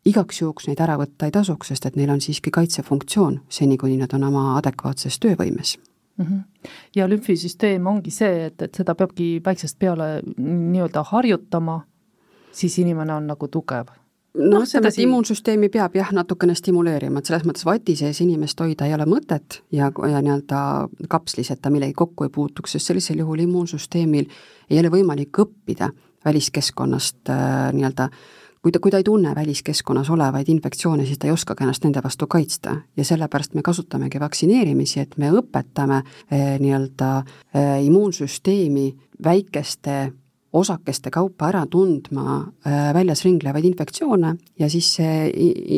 igaks 0.06 0.42
juhuks 0.42 0.70
neid 0.70 0.80
ära 0.84 0.98
võtta 1.02 1.28
ei 1.28 1.34
tasuks, 1.34 1.72
sest 1.74 1.86
et 1.90 1.98
neil 2.00 2.14
on 2.14 2.22
siiski 2.22 2.54
kaitsefunktsioon, 2.54 3.42
seni 3.50 3.78
kuni 3.82 3.98
nad 3.98 4.14
on 4.14 4.28
oma 4.30 4.46
adekvaatses 4.60 5.20
töövõimes 5.20 5.78
mm. 6.18 6.26
-hmm. 6.26 6.70
ja 6.96 7.10
lümfisüsteem 7.10 7.88
ongi 7.88 8.12
see, 8.12 8.46
et, 8.46 8.62
et 8.62 8.76
seda 8.76 8.96
peabki 8.96 9.42
väiksest 9.46 9.80
peale 9.80 10.22
nii-öelda 10.38 11.04
harjutama, 11.04 11.82
siis 12.52 12.80
inimene 12.80 13.14
on 13.14 13.28
nagu 13.28 13.48
tugev 13.48 13.94
noh, 14.36 14.64
ütleme, 14.64 14.90
et 14.90 15.00
immuunsüsteemi 15.00 15.70
peab 15.74 15.96
jah, 15.96 16.12
natukene 16.16 16.56
stimuleerima, 16.56 17.20
et 17.20 17.30
selles 17.30 17.46
mõttes 17.48 17.66
vati 17.66 17.96
sees 17.96 18.22
inimest 18.22 18.60
hoida 18.60 18.88
ei 18.88 18.94
ole 18.94 19.08
mõtet 19.10 19.62
ja, 19.72 19.92
ja 20.12 20.22
nii-öelda 20.22 20.62
kapslis, 21.10 21.52
et 21.52 21.62
ta 21.62 21.72
millegi 21.74 21.96
kokku 21.98 22.28
ei 22.28 22.34
puutuks, 22.34 22.76
sest 22.76 22.92
sellisel 22.92 23.22
juhul 23.24 23.46
immuunsüsteemil 23.46 24.28
ei 24.70 24.80
ole 24.82 24.92
võimalik 24.94 25.40
õppida 25.46 25.92
väliskeskkonnast 26.26 27.30
äh, 27.30 27.72
nii-öelda 27.74 28.10
kui 28.66 28.74
ta, 28.74 28.80
kui 28.82 28.90
ta 28.90 28.98
ei 28.98 29.06
tunne 29.06 29.30
väliskeskkonnas 29.38 30.08
olevaid 30.10 30.48
infektsioone, 30.50 31.04
siis 31.06 31.20
ta 31.22 31.28
ei 31.28 31.34
oskagi 31.36 31.62
ennast 31.62 31.84
nende 31.86 32.02
vastu 32.02 32.26
kaitsta. 32.26 32.72
Ja 32.98 33.04
sellepärast 33.06 33.54
me 33.54 33.62
kasutamegi 33.62 34.18
vaktsineerimisi, 34.18 35.04
et 35.04 35.14
me 35.22 35.30
õpetame 35.38 36.00
eh, 36.02 36.56
nii-öelda 36.64 37.10
eh, 37.22 37.76
immuunsüsteemi 37.86 38.88
väikeste 39.24 40.00
osakeste 40.58 41.14
kaupa 41.14 41.52
ära 41.52 41.62
tundma 41.70 42.40
eh, 42.66 42.90
väljas 42.98 43.22
ringlevaid 43.28 43.70
infektsioone. 43.70 44.34
Ja 44.58 44.72
siis 44.74 44.90
see 44.98 45.30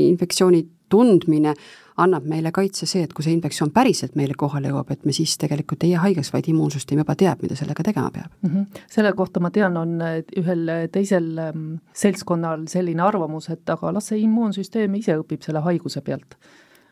infektsiooni 0.08 0.64
tundmine 0.88 1.58
annab 1.98 2.28
meile 2.30 2.52
kaitse 2.54 2.86
see, 2.86 3.04
et 3.08 3.14
kui 3.14 3.26
see 3.26 3.34
infektsioon 3.34 3.72
päriselt 3.74 4.16
meile 4.20 4.36
kohale 4.38 4.70
jõuab, 4.70 4.92
et 4.94 5.06
me 5.06 5.16
siis 5.16 5.38
tegelikult 5.42 5.84
ei 5.84 5.96
jää 5.96 6.04
haigeks, 6.04 6.30
vaid 6.34 6.50
immuunsüsteem 6.52 7.02
juba 7.02 7.16
teab, 7.18 7.42
mida 7.42 7.58
sellega 7.58 7.84
tegema 7.84 8.12
peab 8.14 8.30
mm. 8.42 8.50
-hmm. 8.50 8.86
selle 8.92 9.14
kohta 9.14 9.40
ma 9.40 9.52
tean, 9.52 9.78
on 9.78 9.98
ühel 10.38 10.72
teisel 10.92 11.34
ähm, 11.38 11.66
seltskonnal 11.94 12.68
selline 12.68 13.02
arvamus, 13.02 13.50
et 13.50 13.70
aga 13.70 13.94
las 13.94 14.14
see 14.14 14.22
immuunsüsteem 14.28 14.96
ise 14.96 15.18
õpib 15.18 15.42
selle 15.42 15.66
haiguse 15.66 16.02
pealt 16.02 16.38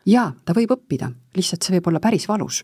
jaa, 0.06 0.30
ta 0.44 0.54
võib 0.56 0.72
õppida, 0.76 1.10
lihtsalt 1.36 1.66
see 1.66 1.76
võib 1.76 1.90
olla 1.90 2.00
päris 2.02 2.26
valus. 2.28 2.62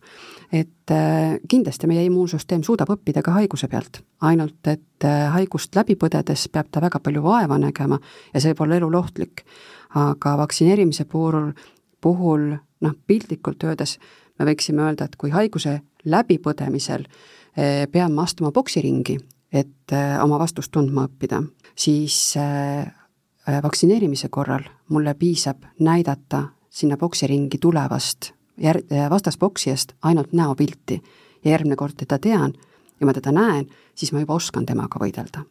et 0.52 0.90
äh, 0.90 1.38
kindlasti 1.48 1.86
meie 1.86 2.04
immuunsüsteem 2.06 2.62
suudab 2.62 2.90
õppida 2.94 3.22
ka 3.22 3.34
haiguse 3.38 3.68
pealt, 3.68 4.02
ainult 4.20 4.66
et 4.66 5.04
äh, 5.04 5.28
haigust 5.34 5.74
läbi 5.76 5.96
põdedes 5.96 6.48
peab 6.52 6.70
ta 6.70 6.80
väga 6.80 7.00
palju 7.00 7.22
vaeva 7.22 7.58
nägema 7.58 7.98
ja 8.32 8.40
see 8.40 8.52
võib 8.52 8.66
olla 8.66 8.76
elulohtlik. 8.76 9.44
aga 9.94 10.36
vaktsineerimise 10.38 11.04
puhul 11.04 11.52
puhul 12.02 12.50
noh, 12.82 12.94
piltlikult 13.06 13.64
öeldes 13.64 13.96
me 14.38 14.48
võiksime 14.50 14.84
öelda, 14.86 15.06
et 15.06 15.16
kui 15.20 15.32
haiguse 15.32 15.78
läbipõdemisel 16.04 17.06
eh, 17.06 17.86
peame 17.92 18.22
astuma 18.22 18.52
poksiringi, 18.54 19.18
et 19.52 19.94
eh, 19.94 20.16
oma 20.22 20.40
vastust 20.42 20.72
tundma 20.74 21.06
õppida, 21.08 21.42
siis 21.78 22.34
eh, 22.40 22.84
vaktsineerimise 23.62 24.30
korral 24.30 24.66
mulle 24.92 25.14
piisab 25.18 25.64
näidata 25.80 26.44
sinna 26.72 26.96
poksiringi 26.96 27.58
tulevast 27.60 28.32
jär-, 28.62 28.84
vastaspoksijast 29.10 29.96
ainult 30.02 30.32
näopilti 30.32 31.00
ja 31.44 31.56
järgmine 31.56 31.76
kord 31.76 31.98
teda 31.98 32.18
tean 32.22 32.54
ja 33.00 33.06
ma 33.06 33.14
teda 33.14 33.32
näen, 33.34 33.66
siis 33.94 34.12
ma 34.12 34.22
juba 34.22 34.38
oskan 34.38 34.66
temaga 34.66 35.00
võidelda. 35.02 35.42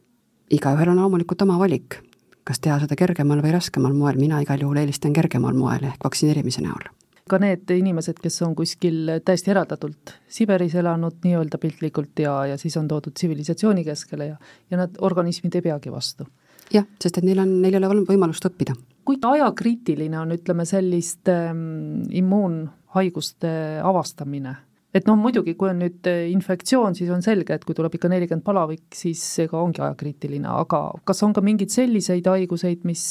igaühel 0.52 0.90
on 0.90 1.00
loomulikult 1.00 1.42
oma 1.42 1.60
valik 1.60 2.00
kas 2.48 2.62
teha 2.64 2.80
seda 2.82 2.98
kergemal 3.00 3.42
või 3.44 3.54
raskemal 3.56 3.94
moel, 3.96 4.18
mina 4.20 4.42
igal 4.44 4.62
juhul 4.64 4.82
eelistan 4.82 5.14
kergemal 5.14 5.56
moel 5.58 5.86
ehk 5.92 6.04
vaktsineerimise 6.04 6.64
näol. 6.66 6.90
ka 7.32 7.38
need 7.40 7.70
inimesed, 7.72 8.18
kes 8.20 8.42
on 8.44 8.56
kuskil 8.56 9.12
täiesti 9.26 9.54
eraldatult 9.54 10.16
Siberis 10.28 10.74
elanud 10.76 11.22
nii-öelda 11.24 11.58
piltlikult 11.62 12.20
ja, 12.20 12.34
ja 12.50 12.58
siis 12.58 12.76
on 12.78 12.90
toodud 12.92 13.14
tsivilisatsiooni 13.16 13.86
keskele 13.88 14.26
ja, 14.34 14.40
ja 14.72 14.78
nad, 14.82 14.98
organismid 15.00 15.56
ei 15.56 15.62
peagi 15.62 15.92
vastu. 15.92 16.28
jah, 16.74 16.88
sest 17.00 17.22
et 17.22 17.28
neil 17.28 17.40
on, 17.40 17.62
neil 17.62 17.78
ei 17.78 17.84
ole 17.84 18.04
võimalust 18.10 18.50
õppida. 18.50 18.76
kui 19.06 19.22
ajakriitiline 19.22 20.20
on, 20.20 20.36
ütleme, 20.36 20.66
selliste 20.66 21.38
ähm, 21.54 22.04
immuunhaiguste 22.10 23.54
avastamine 23.84 24.58
et 24.94 25.08
noh, 25.08 25.18
muidugi, 25.20 25.56
kui 25.60 25.72
on 25.72 25.80
nüüd 25.82 26.08
äh, 26.10 26.26
infektsioon, 26.34 26.96
siis 26.98 27.12
on 27.14 27.24
selge, 27.24 27.56
et 27.56 27.66
kui 27.68 27.76
tuleb 27.78 27.96
ikka 27.96 28.12
nelikümmend 28.12 28.46
palavik, 28.46 28.86
siis 28.96 29.24
ega 29.46 29.60
ongi 29.62 29.84
ajakriitiline, 29.84 30.50
aga 30.52 30.84
kas 31.08 31.24
on 31.28 31.36
ka 31.36 31.44
mingeid 31.46 31.72
selliseid 31.74 32.28
haiguseid, 32.28 32.84
mis 32.88 33.06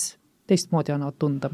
teistmoodi 0.51 0.95
annavad 0.97 1.19
tunda? 1.21 1.53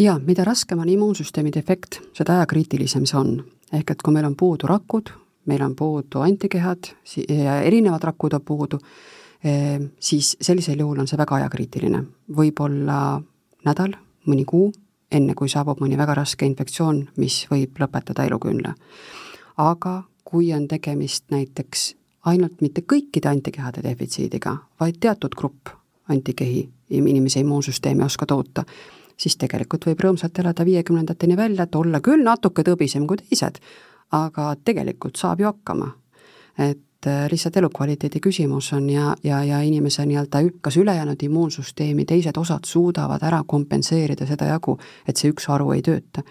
jaa, 0.00 0.16
mida 0.24 0.44
raskem 0.48 0.80
on 0.80 0.88
immuunsüsteemi 0.88 1.52
defekt, 1.52 2.00
seda 2.16 2.38
ajakriitilisem 2.40 3.04
see 3.08 3.18
on. 3.18 3.34
ehk 3.72 3.92
et 3.92 4.04
kui 4.04 4.14
meil 4.14 4.24
on 4.24 4.36
puudu 4.36 4.68
rakud, 4.70 5.12
meil 5.48 5.64
on 5.64 5.74
puudu 5.76 6.22
antikehad, 6.24 6.88
erinevad 7.26 8.04
rakud 8.08 8.32
on 8.32 8.44
puudu, 8.46 8.78
eh, 9.44 9.76
siis 10.00 10.36
sellisel 10.40 10.80
juhul 10.80 11.02
on 11.02 11.10
see 11.10 11.20
väga 11.20 11.42
ajakriitiline. 11.42 12.04
võib 12.40 12.64
olla 12.64 13.20
nädal, 13.68 13.92
mõni 14.26 14.46
kuu, 14.48 14.72
enne 15.12 15.34
kui 15.34 15.48
saabub 15.48 15.80
mõni 15.84 15.98
väga 15.98 16.14
raske 16.22 16.46
infektsioon, 16.46 17.08
mis 17.16 17.44
võib 17.50 17.76
lõpetada 17.76 18.24
eluküünla 18.24 18.72
aga 19.56 20.02
kui 20.24 20.52
on 20.54 20.68
tegemist 20.68 21.24
näiteks 21.30 21.94
ainult 22.24 22.60
mitte 22.60 22.84
kõikide 22.92 23.28
antikehade 23.28 23.82
defitsiidiga, 23.84 24.56
vaid 24.80 25.00
teatud 25.00 25.34
grupp 25.36 25.72
antikehi 26.08 26.68
inimese 26.90 27.40
immuunsüsteem 27.40 28.00
ei 28.00 28.06
oska 28.06 28.26
toota, 28.26 28.64
siis 29.16 29.36
tegelikult 29.40 29.86
võib 29.86 30.00
rõõmsalt 30.04 30.38
elada 30.38 30.64
viiekümnendateni 30.64 31.36
välja, 31.36 31.66
et 31.66 31.74
olla 31.74 32.00
küll 32.00 32.24
natuke 32.24 32.64
tõbisem 32.66 33.06
kui 33.06 33.20
teised, 33.22 33.60
aga 34.12 34.54
tegelikult 34.64 35.16
saab 35.16 35.40
ju 35.40 35.50
hakkama. 35.50 35.92
et 36.58 37.06
äh, 37.06 37.28
lihtsalt 37.30 37.56
elukvaliteedi 37.56 38.20
küsimus 38.20 38.72
on 38.72 38.90
ja, 38.90 39.14
ja, 39.24 39.44
ja 39.44 39.60
inimese 39.60 40.04
nii-öelda 40.06 40.42
kas 40.60 40.76
ülejäänud 40.76 41.22
immuunsüsteemi 41.22 42.04
teised 42.04 42.36
osad 42.36 42.64
suudavad 42.64 43.22
ära 43.22 43.42
kompenseerida 43.46 44.26
seda 44.26 44.44
jagu, 44.44 44.78
et 45.08 45.16
see 45.16 45.32
üks 45.32 45.48
haru 45.48 45.72
ei 45.72 45.82
tööta 45.82 46.22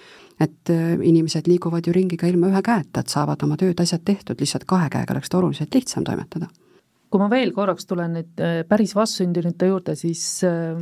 et 0.41 0.71
äh, 0.73 0.95
inimesed 1.06 1.47
liiguvad 1.49 1.88
ju 1.88 1.93
ringi 1.95 2.17
ka 2.17 2.30
ilma 2.30 2.49
ühe 2.51 2.63
käeta, 2.65 3.04
et 3.04 3.13
saavad 3.13 3.43
oma 3.45 3.58
tööd, 3.60 3.80
asjad 3.82 4.04
tehtud, 4.08 4.39
lihtsalt 4.41 4.65
kahe 4.69 4.89
käega 4.93 5.15
oleks 5.15 5.32
ta 5.32 5.39
oluliselt 5.41 5.75
lihtsam 5.75 6.06
toimetada. 6.08 6.49
Kui 7.12 7.19
ma 7.19 7.27
veel 7.32 7.51
korraks 7.51 7.88
tulen 7.89 8.15
nüüd 8.15 8.41
äh, 8.41 8.62
päris 8.67 8.95
vastsündinute 8.95 9.67
juurde, 9.67 9.95
siis 9.99 10.23
äh, 10.47 10.77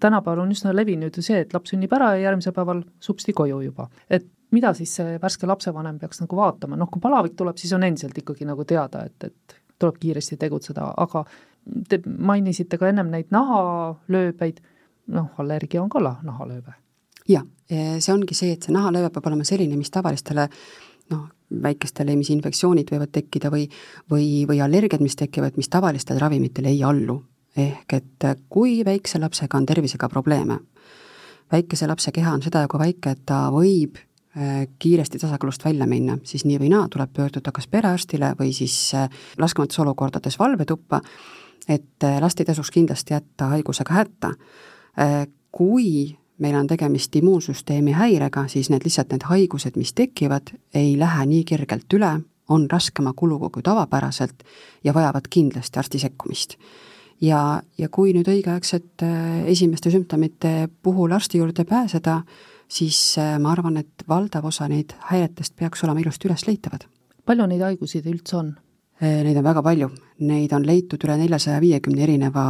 tänapäeval 0.00 0.44
on 0.46 0.54
üsna 0.54 0.74
levinud 0.74 1.16
ju 1.16 1.24
see, 1.24 1.42
et 1.44 1.54
laps 1.54 1.74
sünnib 1.74 1.92
ära 1.94 2.14
ja 2.16 2.30
järgmisel 2.30 2.56
päeval 2.56 2.82
supsti 3.04 3.36
koju 3.36 3.60
juba. 3.66 3.88
et 4.08 4.26
mida 4.54 4.70
siis 4.74 4.92
see 4.96 5.18
värske 5.22 5.48
lapsevanem 5.50 5.98
peaks 5.98 6.22
nagu 6.22 6.38
vaatama, 6.38 6.78
noh 6.78 6.90
kui 6.90 7.02
palavik 7.02 7.34
tuleb, 7.36 7.58
siis 7.58 7.72
on 7.74 7.82
endiselt 7.82 8.18
ikkagi 8.18 8.46
nagu 8.46 8.64
teada, 8.64 9.02
et, 9.08 9.30
et 9.30 9.58
tuleb 9.82 9.98
kiiresti 10.00 10.38
tegutseda, 10.38 10.92
aga 11.02 11.24
te 11.90 11.98
mainisite 12.06 12.78
ka 12.78 12.88
ennem 12.88 13.10
neid 13.10 13.34
nahalööbeid, 13.34 14.62
noh, 15.16 15.28
allergia 15.42 15.82
on 15.82 15.90
ka 15.92 16.00
nahalööbe 16.00 16.78
jah, 17.28 17.44
see 17.68 18.12
ongi 18.12 18.36
see, 18.36 18.52
et 18.52 18.66
see 18.66 18.74
nahalõve 18.74 19.10
peab 19.12 19.30
olema 19.30 19.46
selline, 19.48 19.76
mis 19.80 19.90
tavalistele 19.90 20.48
noh, 21.12 21.28
väikestele, 21.64 22.16
mis 22.16 22.30
infektsioonid 22.34 22.90
võivad 22.92 23.12
tekkida 23.14 23.50
või, 23.52 23.68
või, 24.10 24.44
või 24.48 24.60
allergiad, 24.64 25.02
mis 25.04 25.16
tekivad, 25.16 25.56
mis 25.60 25.70
tavalistele 25.72 26.20
ravimitele 26.20 26.72
ei 26.72 26.82
allu. 26.84 27.22
ehk 27.56 27.92
et 27.92 28.24
kui 28.50 28.80
väikse 28.84 29.18
lapsega 29.22 29.56
on 29.56 29.66
tervisega 29.66 30.08
probleeme, 30.08 30.58
väikese 31.52 31.86
lapse 31.86 32.12
keha 32.12 32.32
on 32.34 32.42
sedajagu 32.42 32.78
väike, 32.78 33.12
et 33.14 33.22
ta 33.26 33.44
võib 33.54 33.98
äh, 33.98 34.66
kiiresti 34.78 35.20
tasakaalust 35.22 35.64
välja 35.64 35.86
minna, 35.86 36.18
siis 36.24 36.44
nii 36.48 36.58
või 36.62 36.72
naa 36.72 36.88
tuleb 36.90 37.12
pöörduda 37.14 37.52
kas 37.54 37.68
perearstile 37.70 38.34
või 38.38 38.52
siis 38.56 38.76
äh, 38.98 39.08
laskematus 39.38 39.78
olukordades 39.84 40.38
valvetuppa, 40.38 41.00
et 41.68 42.04
äh, 42.04 42.18
last 42.20 42.40
ei 42.40 42.48
tasuks 42.48 42.74
kindlasti 42.74 43.14
jätta 43.14 43.52
haigusega 43.54 43.94
hätta. 43.94 44.34
Kui 45.50 46.14
meil 46.38 46.56
on 46.56 46.66
tegemist 46.66 47.16
immuunsüsteemi 47.16 47.94
häirega, 47.94 48.46
siis 48.48 48.70
need 48.70 48.84
lihtsalt 48.84 49.12
need 49.14 49.26
haigused, 49.28 49.76
mis 49.78 49.92
tekivad, 49.94 50.54
ei 50.74 50.94
lähe 50.98 51.26
nii 51.30 51.44
kergelt 51.46 51.94
üle, 51.94 52.16
on 52.48 52.66
raskema 52.70 53.14
kuluga 53.16 53.48
kui 53.50 53.62
tavapäraselt 53.64 54.42
ja 54.84 54.94
vajavad 54.94 55.30
kindlasti 55.30 55.78
arsti 55.78 55.98
sekkumist. 55.98 56.56
ja, 57.20 57.62
ja 57.78 57.88
kui 57.88 58.12
nüüd 58.12 58.28
õigeaegselt 58.28 59.04
äh, 59.06 59.46
esimeste 59.48 59.90
sümptomite 59.90 60.68
puhul 60.82 61.12
arsti 61.12 61.38
juurde 61.38 61.64
pääseda, 61.64 62.20
siis 62.68 63.16
äh, 63.18 63.38
ma 63.38 63.52
arvan, 63.52 63.76
et 63.76 64.04
valdav 64.08 64.44
osa 64.44 64.68
neid 64.68 64.92
häiretest 65.10 65.56
peaks 65.56 65.84
olema 65.84 66.00
ilusti 66.00 66.28
ülesleitavad. 66.28 66.84
palju 67.24 67.46
neid 67.46 67.62
haigusid 67.62 68.06
üldse 68.10 68.36
on? 68.36 68.54
Äh, 69.00 69.22
neid 69.24 69.36
on 69.36 69.44
väga 69.44 69.62
palju, 69.62 69.90
neid 70.18 70.52
on 70.52 70.66
leitud 70.66 71.04
üle 71.06 71.16
neljasaja 71.16 71.60
viiekümne 71.60 72.02
erineva 72.02 72.44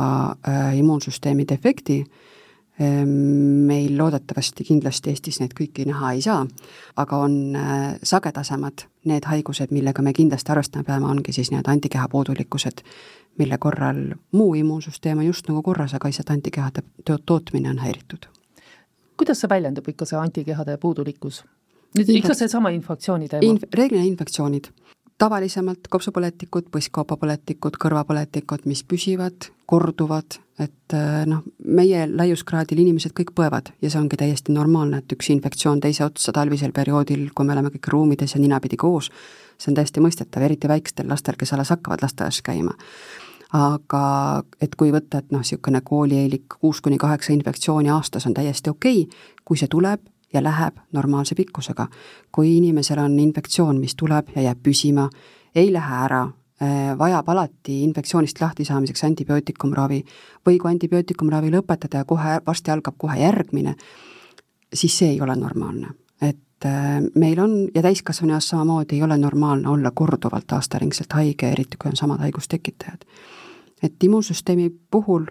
immuunsüsteemi 0.74 1.46
defekti 1.48 2.00
äh,, 2.00 2.33
meil 2.78 3.98
loodetavasti 3.98 4.64
kindlasti 4.64 5.12
Eestis 5.12 5.38
neid 5.40 5.52
kõiki 5.54 5.84
näha 5.86 6.12
ei 6.16 6.22
saa, 6.24 6.40
aga 6.98 7.18
on 7.22 7.36
äh, 7.56 7.82
sagedasemad 8.02 8.86
need 9.06 9.28
haigused, 9.30 9.70
millega 9.70 10.02
me 10.02 10.12
kindlasti 10.12 10.52
arvestama 10.52 10.84
peame, 10.88 11.06
ongi 11.06 11.32
siis 11.32 11.52
need 11.54 11.68
antikeha 11.70 12.08
puudulikkused, 12.10 12.82
mille 13.38 13.58
korral 13.62 14.00
muu 14.32 14.54
immuunsüsteem 14.58 15.22
on 15.22 15.28
just 15.28 15.48
nagu 15.48 15.62
korras, 15.62 15.94
aga 15.94 16.10
lihtsalt 16.10 16.30
antikehade 16.34 16.82
tootmine 17.26 17.70
on 17.70 17.78
häiritud. 17.78 18.26
kuidas 19.16 19.40
see 19.40 19.48
väljendub 19.48 19.88
ikka, 19.88 20.04
see 20.04 20.18
antikehade 20.18 20.76
puudulikkus? 20.82 21.44
ikka 21.94 22.34
seesama 22.34 22.74
infektsiooni 22.74 23.28
teema 23.28 23.52
Inf? 23.52 23.62
reeglina 23.74 24.04
infektsioonid 24.04 24.72
tavalisemalt 25.18 25.88
kopsupõletikud, 25.90 26.68
põsskaupapõletikud, 26.74 27.76
kõrvapõletikud, 27.80 28.64
mis 28.66 28.82
püsivad, 28.86 29.48
korduvad, 29.70 30.38
et 30.60 30.94
äh, 30.94 31.22
noh, 31.30 31.44
meie 31.64 32.04
laiuskraadil 32.10 32.82
inimesed 32.82 33.14
kõik 33.16 33.32
põevad 33.36 33.70
ja 33.82 33.90
see 33.90 34.00
ongi 34.00 34.18
täiesti 34.20 34.54
normaalne, 34.54 35.00
et 35.02 35.14
üks 35.14 35.30
infektsioon 35.34 35.82
teise 35.82 36.04
otsa 36.06 36.34
talvisel 36.34 36.74
perioodil, 36.74 37.28
kui 37.34 37.46
me 37.46 37.54
oleme 37.54 37.72
kõik 37.74 37.90
ruumides 37.94 38.34
ja 38.34 38.42
ninapidi 38.42 38.78
koos, 38.80 39.10
see 39.58 39.70
on 39.72 39.78
täiesti 39.78 40.02
mõistetav, 40.02 40.46
eriti 40.46 40.70
väikestel 40.70 41.08
lastel, 41.10 41.38
kes 41.38 41.54
alles 41.54 41.70
hakkavad 41.74 42.02
lasteaias 42.06 42.42
käima. 42.42 42.74
aga 43.54 44.42
et 44.60 44.72
kui 44.74 44.90
võtta, 44.90 45.20
et 45.22 45.30
noh, 45.30 45.44
niisugune 45.44 45.78
koolieelik 45.86 46.56
kuus 46.58 46.80
kuni 46.82 46.98
kaheksa 46.98 47.32
infektsiooni 47.32 47.90
aastas 47.94 48.26
on 48.26 48.34
täiesti 48.34 48.70
okei 48.70 49.04
okay,, 49.04 49.18
kui 49.44 49.56
see 49.56 49.70
tuleb, 49.70 50.00
ja 50.34 50.42
läheb 50.42 50.76
normaalse 50.92 51.34
pikkusega. 51.34 51.86
kui 52.32 52.56
inimesel 52.56 52.98
on 52.98 53.18
infektsioon, 53.18 53.80
mis 53.80 53.94
tuleb 53.96 54.28
ja 54.36 54.42
jääb 54.42 54.62
püsima, 54.62 55.08
ei 55.54 55.72
lähe 55.72 55.94
ära, 56.04 56.28
vajab 56.98 57.28
alati 57.28 57.82
infektsioonist 57.82 58.40
lahtisaamiseks 58.40 59.04
antibiootikumravi 59.04 60.04
või 60.46 60.58
kui 60.58 60.70
antibiootikumravi 60.70 61.50
lõpetada 61.50 62.02
ja 62.02 62.04
kohe, 62.04 62.38
varsti 62.46 62.70
algab 62.70 62.94
kohe 62.98 63.18
järgmine, 63.18 63.74
siis 64.74 64.98
see 64.98 65.10
ei 65.14 65.20
ole 65.20 65.36
normaalne. 65.36 65.88
et 66.22 66.66
meil 67.14 67.38
on, 67.40 67.68
ja 67.74 67.82
täiskasvanu 67.82 68.32
eas 68.32 68.48
samamoodi 68.48 68.96
ei 68.96 69.02
ole 69.02 69.18
normaalne 69.18 69.68
olla 69.68 69.90
korduvalt 69.90 70.52
aastaringselt 70.52 71.12
haige, 71.12 71.50
eriti 71.50 71.76
kui 71.76 71.88
on 71.88 71.96
samad 71.96 72.20
haigustekitajad. 72.20 73.04
et 73.82 74.04
immuunsüsteemi 74.04 74.70
puhul 74.90 75.26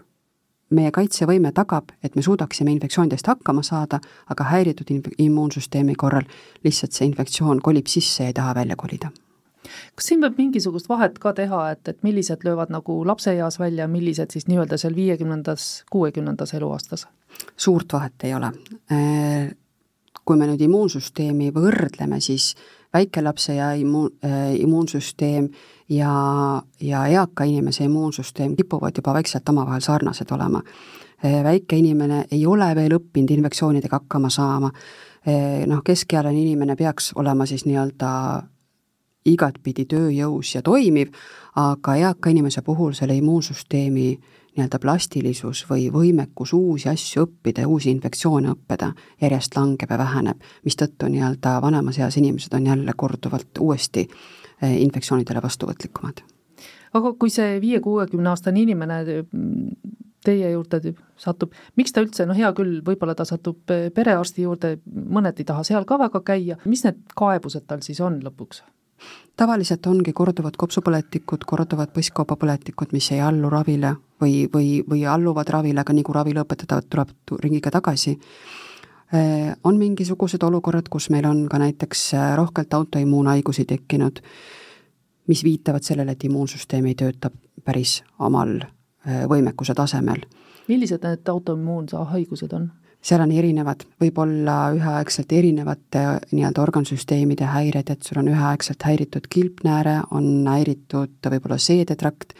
meie 0.74 0.90
kaitsevõime 0.94 1.52
tagab, 1.54 1.92
et 2.02 2.16
me 2.16 2.22
suudaksime 2.22 2.72
infektsioonidest 2.74 3.26
hakkama 3.26 3.62
saada, 3.62 4.00
aga 4.30 4.48
häiritud 4.52 4.90
immuunsüsteemi 5.18 5.94
korral 5.98 6.26
lihtsalt 6.64 6.92
see 6.92 7.08
infektsioon 7.10 7.62
kolib 7.62 7.90
sisse 7.90 8.24
ja 8.24 8.32
ei 8.32 8.36
taha 8.36 8.54
välja 8.54 8.76
kolida 8.76 9.12
kas 9.96 10.08
siin 10.10 10.20
peab 10.20 10.38
mingisugust 10.38 10.88
vahet 10.88 11.18
ka 11.18 11.32
teha, 11.36 11.60
et, 11.72 11.88
et 11.88 12.02
millised 12.06 12.44
löövad 12.44 12.72
nagu 12.74 12.98
lapseeas 13.08 13.58
välja, 13.58 13.88
millised 13.88 14.34
siis 14.34 14.48
nii-öelda 14.50 14.78
seal 14.80 14.96
viiekümnendas, 14.96 15.84
kuuekümnendas 15.90 16.54
eluaastas? 16.54 17.06
suurt 17.56 17.92
vahet 17.92 18.24
ei 18.28 18.34
ole. 18.34 18.52
Äh, 18.92 19.54
kui 20.24 20.38
me 20.38 20.46
nüüd 20.48 20.60
immuunsüsteemi 20.64 21.50
võrdleme, 21.54 22.20
siis 22.22 22.52
väikelapse 22.94 23.54
ja 23.54 23.72
immuun, 23.72 24.10
äh, 24.24 24.54
immuunsüsteem 24.60 25.48
ja, 25.88 26.14
ja 26.80 27.06
eaka 27.06 27.44
inimese 27.44 27.84
immuunsüsteem 27.84 28.56
kipuvad 28.56 28.96
juba 28.96 29.14
vaikselt 29.14 29.48
omavahel 29.48 29.80
sarnased 29.80 30.30
olema. 30.30 30.62
väike 31.24 31.76
inimene 31.76 32.24
ei 32.30 32.46
ole 32.46 32.66
veel 32.76 32.92
õppinud 32.98 33.30
infektsioonidega 33.32 33.96
hakkama 33.96 34.28
saama, 34.30 34.68
noh, 35.66 35.80
keskealine 35.84 36.36
inimene 36.36 36.76
peaks 36.76 37.12
olema 37.16 37.46
siis 37.48 37.64
nii-öelda 37.64 38.10
igatpidi 39.24 39.86
tööjõus 39.88 40.54
ja 40.54 40.62
toimiv, 40.62 41.14
aga 41.56 41.96
eaka 41.96 42.30
inimese 42.30 42.62
puhul 42.62 42.92
selle 42.96 43.16
immuunsüsteemi 43.16 44.08
nii-öelda 44.54 44.78
plastilisus 44.78 45.64
või 45.70 45.88
võimekus 45.92 46.52
uusi 46.54 46.88
asju 46.88 47.26
õppida 47.26 47.64
ja 47.64 47.68
uusi 47.68 47.90
infektsioone 47.90 48.52
õppida 48.54 48.92
järjest 49.20 49.56
langeb 49.56 49.90
ja 49.90 49.98
väheneb, 49.98 50.40
mistõttu 50.64 51.10
nii-öelda 51.10 51.58
vanemas 51.62 51.98
eas 51.98 52.16
inimesed 52.16 52.54
on 52.54 52.66
jälle 52.72 52.92
korduvalt 52.96 53.58
uuesti 53.60 54.08
Eh, 54.62 54.80
infektsioonidele 54.82 55.42
vastuvõtlikumad. 55.42 56.22
aga 56.94 57.10
kui 57.18 57.30
see 57.30 57.56
viie-kuuekümne 57.58 58.30
aastane 58.30 58.60
inimene 58.62 59.00
teie 60.24 60.50
juurde 60.52 60.92
satub, 61.18 61.56
miks 61.74 61.90
ta 61.92 62.04
üldse, 62.04 62.22
no 62.26 62.36
hea 62.38 62.52
küll, 62.54 62.76
võib-olla 62.86 63.16
ta 63.18 63.26
satub 63.26 63.72
eh, 63.74 63.88
perearsti 63.90 64.46
juurde, 64.46 64.76
mõned 64.86 65.42
ei 65.42 65.48
taha 65.48 65.64
seal 65.66 65.84
ka 65.84 65.98
väga 65.98 66.22
käia, 66.22 66.56
mis 66.70 66.84
need 66.86 67.02
kaebused 67.18 67.66
tal 67.66 67.82
siis 67.82 67.98
on 68.00 68.20
lõpuks? 68.22 68.62
Tavaliselt 69.36 69.86
ongi 69.86 70.12
korduvad 70.12 70.56
kopsupõletikud, 70.56 71.44
korduvad 71.46 71.94
põsskaubapõletikud, 71.94 72.92
mis 72.92 73.10
ei 73.12 73.20
allu 73.20 73.50
ravile 73.50 73.96
või, 74.22 74.44
või, 74.52 74.82
või 74.88 75.06
alluvad 75.10 75.48
ravile, 75.50 75.80
aga 75.80 75.92
nii 75.92 76.06
kui 76.06 76.14
ravi 76.14 76.36
lõpetatakse, 76.36 76.90
tuleb 76.90 77.40
ringiga 77.42 77.72
tagasi 77.74 78.18
Äh, 79.14 79.56
on 79.64 79.76
mingisugused 79.78 80.42
olukorrad, 80.42 80.88
kus 80.90 81.10
meil 81.10 81.26
on 81.28 81.44
ka 81.48 81.58
näiteks 81.60 82.14
äh, 82.14 82.36
rohkelt 82.36 82.74
autoimmuunhaigusi 82.74 83.64
tekkinud, 83.64 84.18
mis 85.28 85.44
viitavad 85.44 85.84
sellele, 85.84 86.16
et 86.16 86.24
immuunsüsteem 86.24 86.86
ei 86.88 86.96
tööta 86.98 87.30
päris 87.64 88.00
omal 88.18 88.56
äh, 88.64 89.26
võimekuse 89.30 89.74
tasemel. 89.74 90.24
millised 90.68 91.04
need 91.04 91.28
autoimmuunhaigused 91.28 92.52
on? 92.56 92.70
Seal 93.04 93.20
on 93.20 93.32
erinevad, 93.36 93.84
võib 94.00 94.18
olla 94.22 94.58
üheaegselt 94.72 95.32
erinevate 95.36 96.04
nii-öelda 96.32 96.62
organsüsteemide 96.62 97.50
häired, 97.52 97.90
et 97.92 98.06
sul 98.06 98.22
on 98.22 98.30
üheaegselt 98.32 98.86
häiritud 98.88 99.28
kilpnääre, 99.28 99.98
on 100.16 100.46
häiritud 100.48 101.28
võib-olla 101.28 101.58
seedetrakt, 101.60 102.32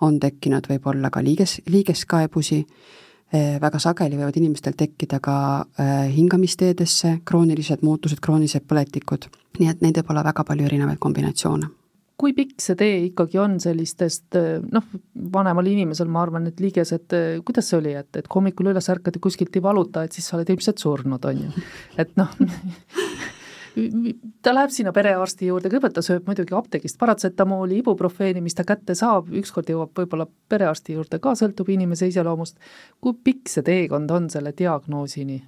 on 0.00 0.18
tekkinud 0.18 0.66
võib-olla 0.66 1.12
ka 1.14 1.22
liiges, 1.22 1.60
liigeskaebusi 1.70 2.64
Eh, 3.30 3.60
väga 3.62 3.78
sageli 3.78 4.16
võivad 4.18 4.34
inimestel 4.40 4.74
tekkida 4.74 5.20
ka 5.22 5.34
eh, 5.78 6.08
hingamisteedesse 6.10 7.20
kroonilised 7.22 7.84
muutused, 7.86 8.18
kroonilised 8.18 8.66
põletikud, 8.66 9.28
nii 9.60 9.70
et 9.70 9.84
neid 9.84 10.00
võib 10.00 10.10
olla 10.10 10.24
väga 10.26 10.42
palju 10.48 10.66
erinevaid 10.66 10.98
kombinatsioone 10.98 11.70
kui 12.20 12.34
pikk 12.36 12.60
see 12.60 12.76
tee 12.76 12.96
ikkagi 13.06 13.38
on 13.40 13.56
sellistest 13.62 14.36
eh, 14.36 14.58
noh, 14.60 14.84
vanemal 15.32 15.70
inimesel 15.70 16.10
ma 16.12 16.24
arvan, 16.26 16.50
et 16.50 16.60
liigesed, 16.60 17.16
kuidas 17.46 17.72
see 17.72 17.80
oli, 17.80 17.96
et, 17.96 18.10
et 18.20 18.28
hommikul 18.34 18.74
üles 18.74 18.92
ärkad 18.92 19.16
ja 19.16 19.24
kuskilt 19.24 19.56
ei 19.56 19.64
valuta, 19.64 20.04
et 20.04 20.16
siis 20.16 20.28
sa 20.28 20.36
oled 20.38 20.52
ilmselt 20.52 20.82
surnud, 20.82 21.28
on 21.30 21.44
ju. 21.46 21.68
et 22.00 22.12
noh 22.20 22.36
ta 24.42 24.54
läheb 24.54 24.72
sinna 24.74 24.92
perearsti 24.94 25.48
juurde, 25.48 25.70
kõigepealt 25.70 25.96
ta 25.98 26.04
sööb 26.04 26.26
muidugi 26.28 26.54
apteegist 26.56 26.98
paratsetamooli, 27.00 27.80
ibuprofeeni, 27.82 28.42
mis 28.44 28.56
ta 28.58 28.64
kätte 28.68 28.96
saab, 28.98 29.30
ükskord 29.40 29.70
jõuab 29.70 29.94
võib-olla 29.96 30.26
perearsti 30.50 30.96
juurde 30.96 31.20
ka, 31.22 31.34
sõltub 31.38 31.70
inimese 31.72 32.10
iseloomust. 32.10 32.58
kui 33.00 33.16
pikk 33.24 33.52
see 33.52 33.66
teekond 33.66 34.10
on 34.10 34.30
selle 34.30 34.54
diagnoosini? 34.56 35.40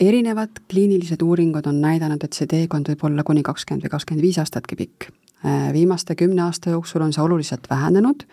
Erinevad 0.00 0.62
kliinilised 0.70 1.22
uuringud 1.22 1.66
on 1.66 1.80
näidanud, 1.80 2.22
et 2.24 2.36
see 2.36 2.46
teekond 2.46 2.88
võib 2.92 3.04
olla 3.08 3.24
kuni 3.26 3.42
kakskümmend 3.46 3.86
või 3.86 3.94
kakskümmend 3.96 4.24
viis 4.24 4.38
aastatki 4.38 4.78
pikk. 4.78 5.10
Äh, 5.44 5.72
viimaste 5.72 6.14
kümne 6.18 6.42
aasta 6.46 6.70
jooksul 6.74 7.02
on 7.02 7.12
see 7.12 7.22
oluliselt 7.22 7.70
vähenenud, 7.70 8.24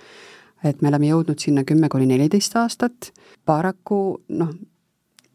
et 0.63 0.81
me 0.81 0.89
oleme 0.89 1.11
jõudnud 1.11 1.41
sinna 1.41 1.63
kümme 1.63 1.89
kuni 1.89 2.07
neliteist 2.09 2.55
aastat, 2.61 3.11
paraku 3.45 4.21
noh, 4.29 4.53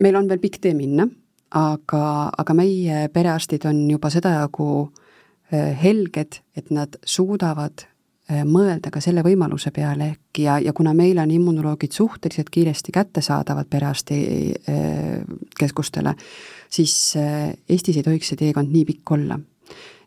meil 0.00 0.18
on 0.18 0.28
veel 0.30 0.42
pikk 0.42 0.62
tee 0.62 0.74
minna 0.74 1.06
aga, 1.50 2.02
aga 2.38 2.56
meie 2.56 3.06
perearstid 3.12 3.66
on 3.68 3.82
juba 3.90 4.10
sedajagu 4.12 4.70
äh, 5.52 5.74
helged, 5.82 6.40
et 6.56 6.70
nad 6.74 6.98
suudavad 7.04 7.86
mõelda 8.46 8.92
ka 8.92 9.02
selle 9.02 9.24
võimaluse 9.26 9.72
peale 9.74 10.10
ehk 10.14 10.42
ja, 10.44 10.58
ja 10.62 10.72
kuna 10.76 10.94
meil 10.94 11.18
on 11.18 11.30
immunoloogid 11.30 11.92
suhteliselt 11.92 12.50
kiiresti 12.50 12.92
kättesaadavad 12.94 13.70
perearsti 13.70 14.18
äh, 14.70 15.22
keskustele, 15.58 16.14
siis 16.70 17.14
Eestis 17.16 17.96
ei 17.96 18.06
tohiks 18.06 18.32
see 18.32 18.40
teekond 18.40 18.70
nii 18.72 18.84
pikk 18.92 19.16
olla. 19.16 19.38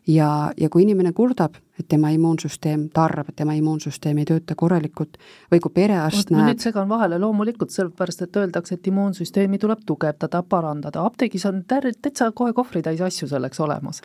Ja, 0.06 0.52
ja 0.60 0.68
kui 0.68 0.82
inimene 0.84 1.14
kurdab, 1.16 1.54
et 1.80 1.86
tema 1.88 2.10
immuunsüsteem, 2.12 2.90
ta 2.92 3.06
arvab, 3.08 3.30
et 3.30 3.38
tema 3.40 3.54
immuunsüsteem 3.56 4.18
ei 4.20 4.26
tööta 4.28 4.52
korralikult 4.58 5.16
või 5.52 5.62
kui 5.64 5.72
perearst 5.72 6.28
näeb 6.28 6.42
ma 6.42 6.50
nüüd 6.50 6.60
segan 6.60 6.90
vahele, 6.90 7.18
loomulikult, 7.22 7.72
sellepärast 7.72 8.26
et 8.26 8.36
öeldakse, 8.36 8.76
et 8.76 8.90
immuunsüsteemi 8.92 9.58
tuleb 9.62 9.80
tugevdada, 9.88 10.42
parandada, 10.44 11.06
apteegis 11.08 11.46
on 11.48 11.62
täitsa 11.64 12.30
kohe 12.36 12.52
kohvritäis 12.52 13.00
asju 13.00 13.30
selleks 13.32 13.64
olemas 13.64 14.02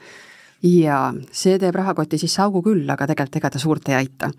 jaa, 0.63 1.13
see 1.31 1.57
teeb 1.59 1.75
rahakoti 1.75 2.17
sisse 2.19 2.41
augu 2.43 2.61
küll, 2.63 2.83
aga 2.91 3.07
tegelikult 3.07 3.39
ega 3.39 3.49
ta 3.53 3.59
suurt 3.61 3.89
ei 3.89 3.95
aita. 3.95 4.31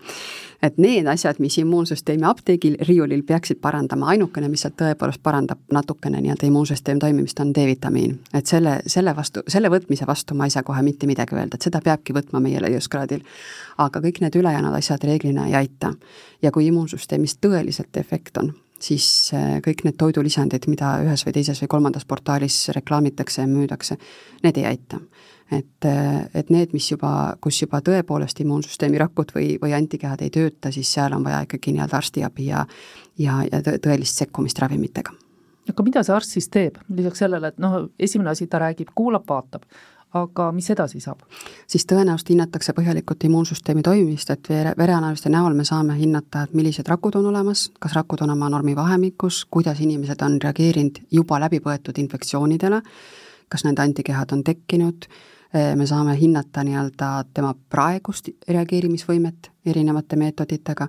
et 0.61 0.77
need 0.77 1.07
asjad, 1.09 1.39
mis 1.41 1.55
immuunsüsteemi 1.57 2.25
apteegil, 2.29 2.75
riiulil 2.85 3.23
peaksid 3.25 3.57
parandama, 3.61 4.11
ainukene, 4.13 4.49
mis 4.49 4.61
sealt 4.61 4.75
tõepoolest 4.77 5.21
parandab 5.23 5.57
natukene 5.73 6.21
nii-öelda 6.21 6.45
immuunsüsteemi 6.45 6.99
toimimist, 7.01 7.39
on 7.39 7.53
D-vitamiin. 7.55 8.19
et 8.33 8.45
selle, 8.45 8.79
selle 8.85 9.15
vastu, 9.15 9.41
selle 9.47 9.69
võtmise 9.73 10.07
vastu 10.07 10.37
ma 10.37 10.45
ei 10.45 10.53
saa 10.53 10.63
kohe 10.63 10.81
mitte 10.85 11.07
midagi 11.09 11.35
öelda, 11.35 11.57
et 11.57 11.61
seda 11.61 11.81
peabki 11.81 12.13
võtma 12.13 12.39
meie 12.39 12.61
leiuskraadil. 12.61 13.23
aga 13.77 13.99
kõik 13.99 14.21
need 14.21 14.35
ülejäänud 14.35 14.77
asjad 14.77 15.03
reeglina 15.03 15.47
ei 15.47 15.55
aita. 15.55 15.93
ja 16.41 16.51
kui 16.51 16.67
immuunsüsteemis 16.67 17.37
tõeliselt 17.41 17.97
efekt 17.97 18.37
on, 18.37 18.53
siis 18.79 19.31
äh, 19.33 19.57
kõik 19.65 19.83
need 19.83 19.97
toidulisandid, 19.97 20.67
mida 20.67 20.99
ühes 21.01 21.25
või 21.25 21.33
teises 21.33 21.61
või 21.61 21.67
kolmandas 21.67 22.05
portaalis 22.05 22.67
reklaamitakse 22.69 23.41
ja 23.41 23.47
müüdakse, 23.47 23.97
need 24.43 24.57
ei 24.57 24.65
aita 24.65 25.01
et, 25.51 25.87
et 26.33 26.49
need, 26.49 26.71
mis 26.73 26.85
juba, 26.91 27.35
kus 27.41 27.61
juba 27.61 27.81
tõepoolest 27.83 28.39
immuunsüsteemi 28.43 28.99
rakud 29.01 29.33
või, 29.35 29.57
või 29.61 29.75
antikehad 29.75 30.21
ei 30.23 30.31
tööta, 30.33 30.71
siis 30.71 30.91
seal 30.93 31.13
on 31.17 31.23
vaja 31.27 31.41
ikkagi 31.47 31.73
nii-öelda 31.75 31.97
arstiabi 31.97 32.47
ja 32.51 32.65
ja, 33.19 33.41
ja 33.51 33.61
tõelist 33.61 34.21
sekkumist 34.21 34.59
ravimitega. 34.59 35.13
aga 35.69 35.83
mida 35.85 36.03
see 36.03 36.15
arst 36.15 36.35
siis 36.35 36.49
teeb, 36.51 36.77
lisaks 36.89 37.21
sellele, 37.23 37.51
et 37.51 37.59
noh, 37.61 37.87
esimene 37.99 38.31
asi, 38.31 38.47
ta 38.47 38.59
räägib, 38.59 38.91
kuulab, 38.95 39.23
vaatab, 39.29 39.65
aga 40.17 40.49
mis 40.51 40.69
edasi 40.73 40.99
saab? 40.99 41.21
siis 41.67 41.85
tõenäoliselt 41.87 42.33
hinnatakse 42.33 42.73
põhjalikult 42.77 43.23
immuunsüsteemi 43.27 43.83
toimimist, 43.85 44.33
et 44.33 44.49
vere, 44.49 44.73
vereanalüüside 44.77 45.31
näol 45.33 45.55
me 45.57 45.65
saame 45.67 45.95
hinnata, 45.99 46.45
et 46.45 46.55
millised 46.57 46.87
rakud 46.91 47.15
on 47.19 47.29
olemas, 47.31 47.69
kas 47.79 47.95
rakud 47.95 48.23
on 48.25 48.33
oma 48.35 48.49
normi 48.49 48.75
vahemikus, 48.75 49.45
kuidas 49.49 49.79
inimesed 49.79 50.23
on 50.25 50.39
reageerinud 50.43 51.03
juba 51.11 51.39
läbi 51.39 51.61
põetud 51.63 51.99
infektsioonidele, 52.03 52.81
kas 53.51 53.67
nende 53.67 53.83
antikehad 53.83 54.33
on 54.35 54.43
tekkinud, 54.47 55.07
me 55.75 55.85
saame 55.85 56.15
hinnata 56.19 56.63
nii-öelda 56.63 57.07
tema 57.33 57.53
praegust 57.69 58.29
reageerimisvõimet 58.47 59.51
erinevate 59.65 60.15
meetoditega, 60.15 60.87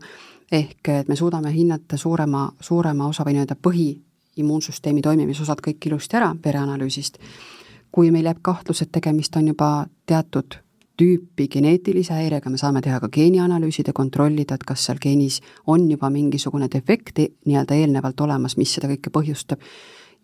ehk 0.53 0.88
et 0.88 1.09
me 1.09 1.16
suudame 1.16 1.53
hinnata 1.55 1.96
suurema, 1.96 2.44
suurema 2.61 3.09
osa 3.11 3.25
või 3.27 3.37
nii-öelda 3.37 3.57
põhiimmuunsüsteemi 3.68 5.03
toimimisosad 5.03 5.62
kõik 5.66 5.90
ilusti 5.90 6.16
ära 6.16 6.35
vereanalüüsist. 6.44 7.18
kui 7.92 8.11
meil 8.11 8.25
jääb 8.25 8.38
kahtlus, 8.42 8.83
et 8.83 8.92
tegemist 8.92 9.37
on 9.37 9.48
juba 9.48 9.87
teatud 10.07 10.55
tüüpi 10.96 11.48
geneetilise 11.48 12.14
häirega, 12.14 12.51
me 12.51 12.59
saame 12.61 12.81
teha 12.81 13.01
ka 13.01 13.09
geenianalüüsid 13.12 13.88
ja 13.90 13.92
kontrollida, 13.92 14.55
et 14.55 14.64
kas 14.64 14.85
seal 14.87 15.01
geenis 15.03 15.40
on 15.66 15.90
juba 15.90 16.11
mingisugune 16.11 16.68
defekt 16.72 17.18
nii-öelda 17.18 17.75
eelnevalt 17.75 18.20
olemas, 18.20 18.57
mis 18.57 18.75
seda 18.75 18.88
kõike 18.88 19.12
põhjustab 19.12 19.61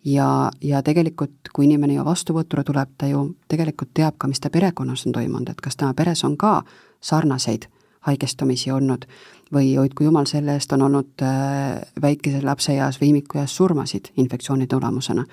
ja, 0.05 0.51
ja 0.61 0.83
tegelikult, 0.83 1.51
kui 1.53 1.65
inimene 1.65 1.93
ju 1.93 2.05
vastuvõtule 2.05 2.63
tuleb, 2.63 2.93
ta 2.97 3.07
ju 3.07 3.25
tegelikult 3.47 3.91
teab 3.93 4.17
ka, 4.17 4.27
mis 4.27 4.39
ta 4.39 4.49
perekonnas 4.49 5.05
on 5.07 5.17
toimunud, 5.17 5.49
et 5.49 5.61
kas 5.61 5.75
tema 5.75 5.93
peres 5.93 6.23
on 6.23 6.37
ka 6.37 6.61
sarnaseid 7.01 7.67
haigestumisi 8.07 8.71
olnud 8.71 9.05
või 9.53 9.73
hoidku 9.75 10.03
jumal 10.03 10.27
selle 10.29 10.55
eest, 10.55 10.71
on 10.73 10.85
olnud 10.87 11.23
äh, 11.25 11.81
väikese 12.01 12.41
lapse 12.45 12.73
eas 12.73 12.99
või 13.01 13.13
imikueas 13.13 13.55
surmasid 13.55 14.11
infektsiooni 14.17 14.67
tulemusena. 14.67 15.25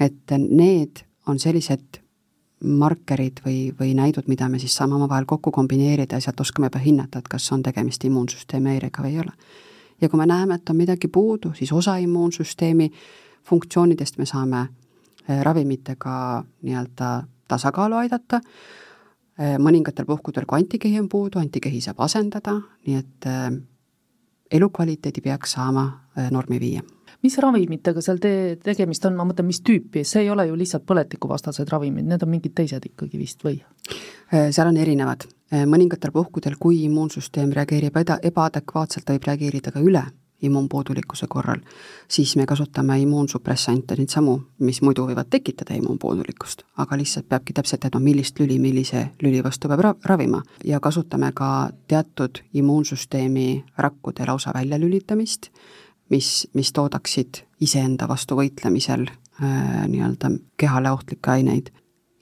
et 0.00 0.32
need 0.38 1.04
on 1.26 1.38
sellised 1.38 2.00
markerid 2.64 3.40
või, 3.44 3.74
või 3.80 3.94
näidud, 3.94 4.28
mida 4.28 4.48
me 4.48 4.58
siis 4.58 4.74
saame 4.76 4.94
omavahel 4.94 5.24
kokku 5.26 5.50
kombineerida 5.50 6.16
ja 6.16 6.20
sealt 6.20 6.40
oskame 6.40 6.70
juba 6.70 6.78
hinnata, 6.78 7.18
et 7.18 7.28
kas 7.28 7.52
on 7.52 7.62
tegemist 7.62 8.04
immuunsüsteemi 8.04 8.70
häirega 8.70 9.02
või 9.02 9.12
ei 9.12 9.20
ole. 9.20 9.32
ja 10.00 10.08
kui 10.08 10.18
me 10.18 10.26
näeme, 10.26 10.54
et 10.54 10.70
on 10.70 10.76
midagi 10.76 11.08
puudu, 11.08 11.52
siis 11.54 11.72
osa 11.72 11.96
immuunsüsteemi 11.96 12.92
funktsioonidest 13.46 14.18
me 14.18 14.26
saame 14.26 14.60
äh, 14.60 15.42
ravimitega 15.42 16.44
nii-öelda 16.62 17.10
tasakaalu 17.48 18.00
aidata, 18.02 18.40
äh, 19.38 19.56
mõningatel 19.62 20.08
puhkudel, 20.08 20.46
kui 20.46 20.62
antikehi 20.62 21.00
on 21.00 21.08
puudu, 21.08 21.40
antikehi 21.42 21.80
saab 21.84 22.02
asendada, 22.06 22.58
nii 22.86 22.98
et 22.98 23.30
äh, 23.30 23.48
elukvaliteedi 24.50 25.22
peaks 25.22 25.56
saama 25.56 25.88
normi 26.30 26.60
viia. 26.62 26.84
Mis 27.24 27.34
ravimitega 27.42 28.00
seal 28.04 28.20
te-, 28.22 28.56
tegemist 28.62 29.04
on, 29.08 29.16
ma 29.18 29.24
mõtlen, 29.26 29.48
mis 29.48 29.58
tüüpi, 29.66 30.04
see 30.06 30.22
ei 30.22 30.30
ole 30.30 30.46
ju 30.46 30.54
lihtsalt 30.56 30.84
põletikuvastased 30.86 31.68
ravimid, 31.72 32.06
need 32.06 32.22
on 32.22 32.30
mingid 32.30 32.54
teised 32.54 32.86
ikkagi 32.86 33.18
vist 33.18 33.42
või? 33.44 33.58
seal 34.30 34.66
on 34.66 34.78
erinevad, 34.78 35.26
mõningatel 35.70 36.10
puhkudel, 36.14 36.56
kui 36.58 36.80
immuunsüsteem 36.86 37.52
reageerib 37.54 37.98
eda-, 38.00 38.20
ebaadekvaatselt, 38.30 39.04
ta 39.06 39.14
võib 39.14 39.28
reageerida 39.28 39.74
ka 39.74 39.82
üle 39.82 40.02
immuunpuudulikkuse 40.42 41.26
korral, 41.28 41.60
siis 42.08 42.36
me 42.36 42.46
kasutame 42.46 42.98
immuunsupressante, 43.00 43.96
neid 43.96 44.12
samu, 44.12 44.36
mis 44.58 44.82
muidu 44.84 45.06
võivad 45.08 45.30
tekitada 45.32 45.76
immuunpuudulikkust, 45.78 46.66
aga 46.82 46.98
lihtsalt 47.00 47.28
peabki 47.28 47.56
täpselt 47.56 47.80
teadma, 47.84 48.00
millist 48.04 48.40
lüli 48.40 48.58
millise 48.60 49.06
lüli 49.22 49.42
vastu 49.44 49.68
peab 49.68 49.84
ra-, 49.84 49.94
ravima. 50.04 50.42
ja 50.64 50.80
kasutame 50.80 51.32
ka 51.34 51.70
teatud 51.88 52.42
immuunsüsteemi 52.52 53.64
rakkude 53.78 54.26
lausa 54.26 54.52
väljalülitamist, 54.54 55.50
mis, 56.10 56.48
mis 56.54 56.72
toodaksid 56.72 57.42
iseenda 57.60 58.08
vastu 58.08 58.36
võitlemisel 58.36 59.08
äh, 59.08 59.86
nii-öelda 59.88 60.30
kehale 60.56 60.90
ohtlikke 60.90 61.30
aineid. 61.30 61.72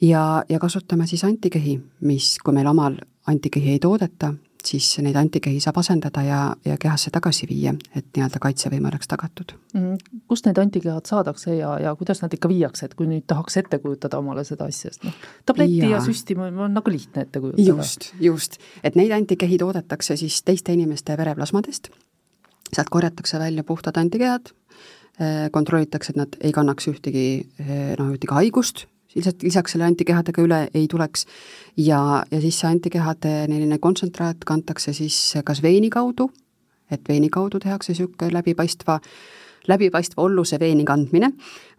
ja, 0.00 0.44
ja 0.48 0.58
kasutame 0.58 1.06
siis 1.06 1.24
antikehi, 1.24 1.80
mis, 2.00 2.36
kui 2.44 2.54
meil 2.54 2.70
omal 2.70 2.96
antikehi 3.26 3.70
ei 3.70 3.78
toodeta, 3.78 4.34
siis 4.68 4.86
neid 5.04 5.16
antikehi 5.18 5.60
saab 5.62 5.78
asendada 5.80 6.22
ja, 6.24 6.38
ja 6.64 6.76
kehasse 6.80 7.12
tagasi 7.14 7.46
viia, 7.50 7.74
et 7.96 8.06
nii-öelda 8.16 8.40
kaitsevõime 8.42 8.90
oleks 8.90 9.10
tagatud 9.10 9.54
mm,. 9.74 10.22
Kust 10.30 10.48
need 10.48 10.58
antikehad 10.60 11.08
saadakse 11.08 11.56
ja, 11.56 11.74
ja 11.82 11.94
kuidas 11.98 12.22
nad 12.22 12.32
ikka 12.34 12.48
viiakse, 12.50 12.88
et 12.88 12.96
kui 12.98 13.08
nüüd 13.10 13.26
tahaks 13.30 13.58
ette 13.60 13.78
kujutada 13.82 14.20
omale 14.22 14.44
seda 14.48 14.68
asja, 14.70 14.92
sest 14.92 15.06
noh, 15.08 15.18
tabletti 15.46 15.82
ja, 15.82 15.96
ja 15.96 16.02
süsti 16.04 16.36
on 16.38 16.64
nagu 16.74 16.94
lihtne 16.94 17.26
ette 17.26 17.42
kujutada. 17.42 17.68
just, 17.68 18.10
just, 18.22 18.58
et 18.84 18.98
neid 18.98 19.12
antikehi 19.16 19.58
toodetakse 19.60 20.16
siis 20.20 20.40
teiste 20.46 20.74
inimeste 20.74 21.16
vereplasmadest, 21.20 21.90
sealt 22.72 22.90
korjatakse 22.94 23.38
välja 23.42 23.64
puhtad 23.64 24.00
antikehad, 24.00 24.50
eh, 25.18 25.46
kontrollitakse, 25.52 26.14
et 26.14 26.22
nad 26.22 26.40
ei 26.40 26.52
kannaks 26.56 26.90
ühtegi 26.90 27.28
eh, 27.60 27.94
noh, 27.98 28.14
ühtegi 28.16 28.34
haigust 28.34 28.86
lihtsalt 29.14 29.42
lisaks 29.42 29.74
selle 29.74 29.86
antikehadega 29.88 30.42
üle 30.42 30.60
ei 30.74 30.88
tuleks. 30.90 31.26
Ja, 31.76 32.24
ja 32.30 32.40
siis 32.40 32.58
see 32.60 32.70
antikehade 32.70 33.36
selline 33.46 33.78
kontsentraat 33.78 34.44
kantakse 34.46 34.92
siis 34.96 35.18
kas 35.44 35.62
veini 35.62 35.90
kaudu, 35.90 36.30
et 36.90 37.08
veini 37.08 37.30
kaudu 37.32 37.60
tehakse 37.62 37.92
niisugune 37.92 38.32
läbipaistva 38.34 39.00
läbipaistva 39.68 40.22
olluse 40.22 40.58
veeni 40.60 40.84
kandmine 40.84 41.30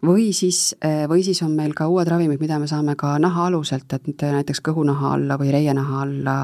või 0.06 0.32
siis, 0.34 0.74
või 1.08 1.22
siis 1.22 1.42
on 1.46 1.54
meil 1.54 1.74
ka 1.76 1.86
uued 1.90 2.08
ravimid, 2.10 2.40
mida 2.42 2.58
me 2.58 2.66
saame 2.66 2.96
ka 2.98 3.14
naha 3.22 3.46
aluselt, 3.50 3.92
et 3.94 4.26
näiteks 4.26 4.62
kõhunaha 4.66 5.14
alla 5.14 5.38
või 5.38 5.52
reianaha 5.54 6.02
alla 6.02 6.36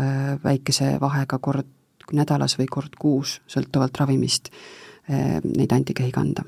äh, 0.00 0.34
väikese 0.44 0.96
vahega 1.00 1.38
kord 1.38 1.74
nädalas 2.12 2.56
või 2.58 2.66
kord 2.70 2.98
kuus, 2.98 3.38
sõltuvalt 3.46 3.98
ravimist, 4.00 4.50
äh, 5.06 5.38
neid 5.44 5.72
antikehi 5.72 6.10
kanda 6.14 6.46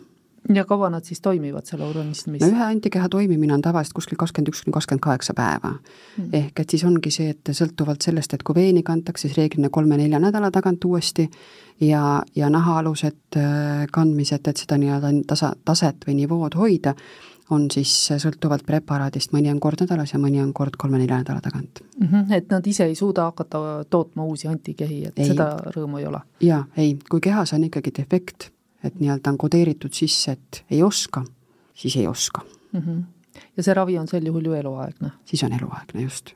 ja 0.48 0.64
kaua 0.64 0.90
nad 0.90 1.04
siis 1.04 1.20
toimivad, 1.20 1.66
selle 1.68 1.84
organismis? 1.84 2.42
no 2.42 2.48
ühe 2.48 2.64
antikeha 2.64 3.08
toimimine 3.08 3.54
on 3.54 3.62
tavaliselt 3.62 3.94
kuskil 3.98 4.18
kakskümmend 4.20 4.52
üks 4.52 4.64
kuni 4.64 4.74
kakskümmend 4.74 5.04
kaheksa 5.04 5.34
päeva 5.36 5.72
mm.. 5.72 6.28
ehk 6.32 6.60
et 6.60 6.76
siis 6.76 6.84
ongi 6.88 7.12
see, 7.14 7.34
et 7.34 7.52
sõltuvalt 7.56 8.02
sellest, 8.04 8.34
et 8.34 8.44
kui 8.46 8.56
veeni 8.56 8.82
kantakse, 8.86 9.28
siis 9.28 9.38
reeglina 9.38 9.70
kolme-nelja 9.70 10.20
nädala 10.22 10.50
tagant 10.54 10.84
uuesti 10.84 11.28
ja, 11.80 12.22
ja 12.36 12.50
nahaalused 12.50 13.40
äh, 13.40 13.84
kandmised, 13.92 14.46
et 14.48 14.62
seda 14.64 14.78
nii-öelda 14.80 15.12
tasa, 15.28 15.52
taset 15.64 16.08
või 16.08 16.20
nivood 16.22 16.56
hoida, 16.58 16.94
on 17.50 17.66
siis 17.72 17.92
sõltuvalt 18.22 18.62
preparaadist, 18.66 19.32
mõni 19.34 19.50
on 19.50 19.58
kord 19.60 19.82
nädalas 19.82 20.14
ja 20.14 20.20
mõni 20.22 20.38
on 20.42 20.52
kord 20.54 20.78
kolme-nelja 20.78 21.18
nädala 21.24 21.42
tagant 21.44 21.82
mm. 21.98 22.06
-hmm, 22.06 22.32
et 22.36 22.48
nad 22.50 22.66
ise 22.66 22.86
ei 22.86 22.94
suuda 22.94 23.26
hakata 23.30 23.84
tootma 23.90 24.24
uusi 24.24 24.48
antikehi, 24.48 25.04
et 25.10 25.18
ei. 25.18 25.32
seda 25.34 25.56
rõõmu 25.76 26.00
ei 26.00 26.06
ole? 26.06 26.22
jaa, 26.40 26.64
ei, 26.76 26.96
kui 27.10 27.20
kehas 27.20 27.52
on 27.52 27.64
ikkagi 27.64 27.92
defekt 27.98 28.50
et 28.84 29.00
nii-öelda 29.00 29.30
on 29.30 29.38
kodeeritud 29.38 29.92
sisse, 29.92 30.32
et 30.32 30.64
ei 30.70 30.82
oska, 30.82 31.24
siis 31.74 31.96
ei 31.96 32.06
oska 32.06 32.42
mm. 32.72 32.80
-hmm. 32.80 33.02
ja 33.56 33.62
see 33.62 33.74
ravi 33.74 33.98
on 33.98 34.08
sel 34.08 34.26
juhul 34.26 34.44
ju 34.44 34.52
eluaegne? 34.52 35.10
siis 35.24 35.42
on 35.42 35.52
eluaegne, 35.52 36.02
just. 36.02 36.34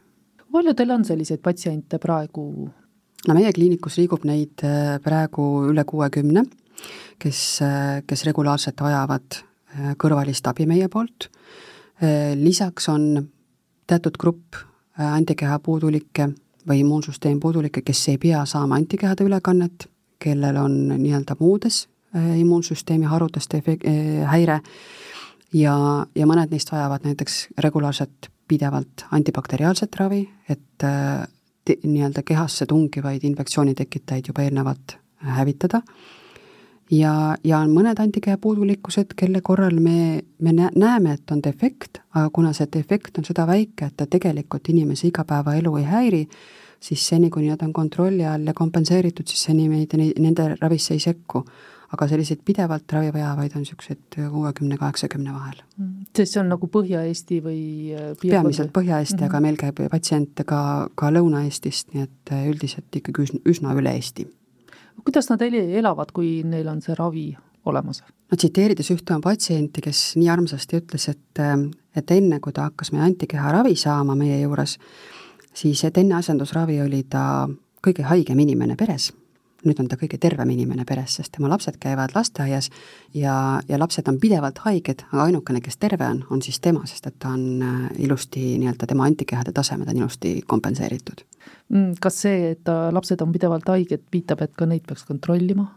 palju 0.53 0.75
teil 0.75 0.91
on 0.91 1.05
selliseid 1.05 1.41
patsiente 1.41 1.99
praegu? 1.99 2.71
no 3.29 3.35
meie 3.35 3.53
kliinikus 3.53 3.99
liigub 3.99 4.25
neid 4.29 4.65
äh, 4.67 4.99
praegu 5.05 5.45
üle 5.71 5.85
kuuekümne, 5.89 6.45
kes, 7.19 7.41
äh, 7.65 8.03
kes 8.07 8.25
regulaarselt 8.29 8.81
vajavad 8.81 9.39
äh, 9.41 9.95
kõrvalist 10.01 10.47
abi 10.51 10.67
meie 10.67 10.89
poolt, 10.89 11.31
lisaks 12.35 12.89
on 12.91 13.05
teatud 13.87 14.17
grupp 14.19 14.57
antikeha 14.99 15.61
puudulikke 15.63 16.27
või 16.69 16.81
immuunsüsteem 16.83 17.39
puudulikke, 17.41 17.85
kes 17.87 18.01
ei 18.11 18.19
pea 18.19 18.43
saama 18.51 18.75
antikehade 18.77 19.25
ülekannet, 19.25 19.87
kellel 20.19 20.59
on 20.59 20.75
nii-öelda 20.91 21.37
muudes 21.39 21.85
immuunsüsteemi 22.15 23.05
harudeste 23.11 23.63
äh, 23.67 24.25
häire. 24.31 24.61
Ja, 25.55 25.77
ja 26.15 26.27
mõned 26.27 26.51
neist 26.51 26.73
vajavad 26.73 27.07
näiteks 27.07 27.47
regulaarset 27.63 28.31
pidevalt 28.49 29.07
antibakteriaalset 29.15 29.97
ravi, 30.01 30.25
et 30.49 30.85
äh, 30.85 31.25
nii-öelda 31.85 32.23
kehasse 32.27 32.67
tungivaid 32.67 33.25
infektsiooni 33.25 33.75
tekitajaid 33.75 34.29
juba 34.29 34.43
eelnevalt 34.45 34.99
hävitada, 35.37 35.81
ja, 36.91 37.37
ja 37.45 37.61
on 37.63 37.73
mõned 37.73 38.01
antikeha 38.01 38.39
puudulikkused, 38.43 39.15
kelle 39.17 39.41
korral 39.45 39.79
me, 39.81 40.25
me 40.39 40.53
näeme, 40.59 41.15
et 41.15 41.31
on 41.33 41.41
defekt, 41.45 42.03
aga 42.15 42.29
kuna 42.35 42.53
see 42.57 42.69
defekt 42.73 43.19
on 43.19 43.29
seda 43.29 43.47
väike, 43.49 43.89
et 43.89 43.97
ta 43.97 44.07
tegelikult 44.11 44.69
inimese 44.73 45.09
igapäevaelu 45.09 45.77
ei 45.81 45.87
häiri, 45.89 46.23
siis 46.85 47.07
seni, 47.09 47.31
kuni 47.33 47.49
nad 47.53 47.63
on 47.65 47.73
kontrolli 47.73 48.27
all 48.29 48.45
ja 48.47 48.55
kompenseeritud, 48.55 49.27
siis 49.31 49.47
seni 49.49 49.69
meid 49.73 49.95
nende 49.97 50.51
ravisse 50.61 50.95
ei 50.95 51.01
sekku 51.01 51.45
aga 51.95 52.09
selliseid 52.11 52.43
pidevalt 52.47 52.93
ravi 52.93 53.13
vajavaid 53.15 53.55
on 53.57 53.65
niisugused 53.65 54.19
kuuekümne, 54.19 54.79
kaheksakümne 54.81 55.35
vahel. 55.35 55.61
Mm. 55.79 56.07
sest 56.17 56.37
see 56.37 56.43
on 56.43 56.51
nagu 56.53 56.69
Põhja-Eesti 56.71 57.41
või 57.45 57.63
äh, 57.95 58.13
peamiselt 58.21 58.73
Põhja-Eesti 58.75 59.17
mm, 59.17 59.23
-hmm. 59.23 59.31
aga 59.31 59.41
meil 59.45 59.59
käib 59.61 59.81
patsiente 59.91 60.47
ka, 60.49 60.61
ka 60.95 61.11
Lõuna-Eestist, 61.15 61.95
nii 61.95 62.07
et 62.07 62.35
äh, 62.35 62.47
üldiselt 62.51 63.01
ikkagi 63.01 63.27
üsna, 63.27 63.41
üsna 63.51 63.75
üle 63.79 63.95
Eesti. 63.95 64.27
kuidas 65.05 65.31
nad 65.31 65.43
elavad, 65.43 66.13
kui 66.13 66.43
neil 66.45 66.69
on 66.69 66.83
see 66.83 66.95
ravi 66.99 67.27
olemas? 67.65 68.03
no 68.31 68.37
tsiteerides 68.37 68.91
ühte 68.95 69.15
oma 69.15 69.31
patsienti, 69.31 69.81
kes 69.85 70.15
nii 70.21 70.31
armsasti 70.31 70.81
ütles, 70.83 71.09
et, 71.11 71.43
äh, 71.43 71.59
et 71.97 72.11
enne, 72.11 72.41
kui 72.41 72.53
ta 72.53 72.71
hakkas 72.71 72.93
meie 72.93 73.05
antikeha 73.11 73.53
ravi 73.53 73.77
saama 73.77 74.15
meie 74.15 74.41
juures, 74.41 74.79
siis 75.55 75.85
et 75.85 75.99
enne 75.99 76.19
asendusravi 76.21 76.81
oli 76.83 77.05
ta 77.09 77.49
kõige 77.85 78.07
haigem 78.09 78.41
inimene 78.41 78.77
peres 78.77 79.13
nüüd 79.69 79.81
on 79.83 79.89
ta 79.91 79.99
kõige 80.01 80.19
tervem 80.21 80.51
inimene 80.55 80.87
peres, 80.89 81.19
sest 81.19 81.35
tema 81.37 81.51
lapsed 81.53 81.79
käivad 81.83 82.15
lasteaias 82.17 82.71
ja, 83.15 83.61
ja 83.69 83.81
lapsed 83.81 84.09
on 84.11 84.19
pidevalt 84.23 84.61
haiged, 84.67 85.07
aga 85.11 85.29
ainukene, 85.29 85.63
kes 85.65 85.79
terve 85.83 86.07
on, 86.07 86.25
on 86.31 86.43
siis 86.45 86.61
tema, 86.65 86.85
sest 86.91 87.09
et 87.11 87.19
ta 87.23 87.35
on 87.35 87.63
äh, 87.63 87.87
ilusti 88.07 88.55
nii-öelda, 88.63 88.89
tema 88.91 89.09
antikehade 89.09 89.55
tasemed 89.57 89.91
on 89.91 90.03
ilusti 90.03 90.37
kompenseeritud. 90.47 91.25
Mm, 91.73 91.95
kas 92.01 92.21
see, 92.25 92.53
et 92.55 92.69
lapsed 92.93 93.21
on 93.25 93.33
pidevalt 93.33 93.69
haiged, 93.73 94.05
viitab, 94.13 94.43
et 94.45 94.53
ka 94.57 94.69
neid 94.69 94.85
peaks 94.89 95.07
kontrollima? 95.09 95.71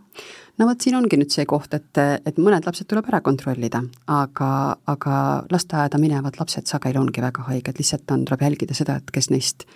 no 0.57 0.65
vot, 0.65 0.81
siin 0.81 0.95
ongi 0.97 1.19
nüüd 1.19 1.33
see 1.33 1.45
koht, 1.49 1.75
et, 1.77 1.99
et 2.25 2.39
mõned 2.41 2.65
lapsed 2.65 2.87
tuleb 2.89 3.05
ära 3.11 3.19
kontrollida, 3.25 3.83
aga, 4.09 4.49
aga 4.89 5.19
lasteaeda 5.53 5.99
minevad 6.01 6.39
lapsed 6.39 6.69
sageli 6.69 6.97
ongi 6.97 7.21
väga 7.21 7.45
haiged, 7.51 7.77
lihtsalt 7.77 8.15
on, 8.15 8.25
tuleb 8.25 8.47
jälgida 8.47 8.77
seda, 8.77 8.97
et 8.97 9.13
kes 9.13 9.29
neist 9.33 9.67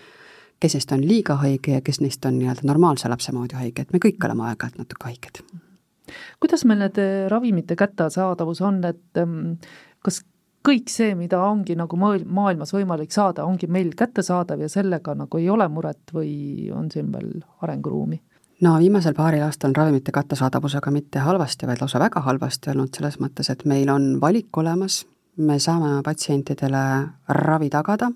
kes 0.61 0.77
neist 0.77 0.91
on 0.93 1.03
liiga 1.07 1.35
haige 1.41 1.77
ja 1.77 1.81
kes 1.85 2.01
neist 2.03 2.25
on 2.25 2.37
nii-öelda 2.39 2.67
normaalse 2.69 3.09
lapse 3.09 3.33
moodi 3.35 3.57
haige, 3.57 3.85
et 3.85 3.93
me 3.93 4.01
kõik 4.03 4.21
oleme 4.27 4.47
aeg-ajalt 4.49 4.81
natuke 4.81 5.09
haiged. 5.09 5.43
kuidas 6.43 6.65
meil 6.65 6.83
need 6.85 6.99
äh, 7.01 7.29
ravimite 7.31 7.75
kättesaadavus 7.79 8.61
on, 8.61 8.83
et 8.85 9.21
ähm, 9.21 9.55
kas 10.05 10.21
kõik 10.67 10.89
see, 10.93 11.13
mida 11.17 11.39
ongi 11.41 11.75
nagu 11.77 11.97
maailmas 11.97 12.73
võimalik 12.75 13.13
saada, 13.13 13.45
ongi 13.45 13.67
meil 13.67 13.93
kättesaadav 13.97 14.61
ja 14.61 14.69
sellega 14.69 15.15
nagu 15.17 15.39
ei 15.41 15.49
ole 15.49 15.67
muret 15.67 16.13
või 16.13 16.69
on 16.75 16.91
siin 16.91 17.11
veel 17.13 17.39
arenguruumi? 17.61 18.21
no 18.61 18.75
viimasel 18.77 19.15
paaril 19.17 19.41
aastal 19.45 19.71
on 19.71 19.75
ravimite 19.75 20.13
kättesaadavusega 20.13 20.91
mitte 20.93 21.23
halvasti, 21.25 21.65
vaid 21.65 21.81
lausa 21.81 21.99
väga 21.99 22.21
halvasti 22.27 22.69
olnud 22.75 22.93
selles 22.93 23.17
mõttes, 23.23 23.49
et 23.49 23.65
meil 23.65 23.89
on 23.89 24.13
valik 24.21 24.57
olemas, 24.57 25.01
me 25.37 25.57
saame 25.59 26.01
patsientidele 26.05 26.83
ravi 27.41 27.69
tagada, 27.73 28.11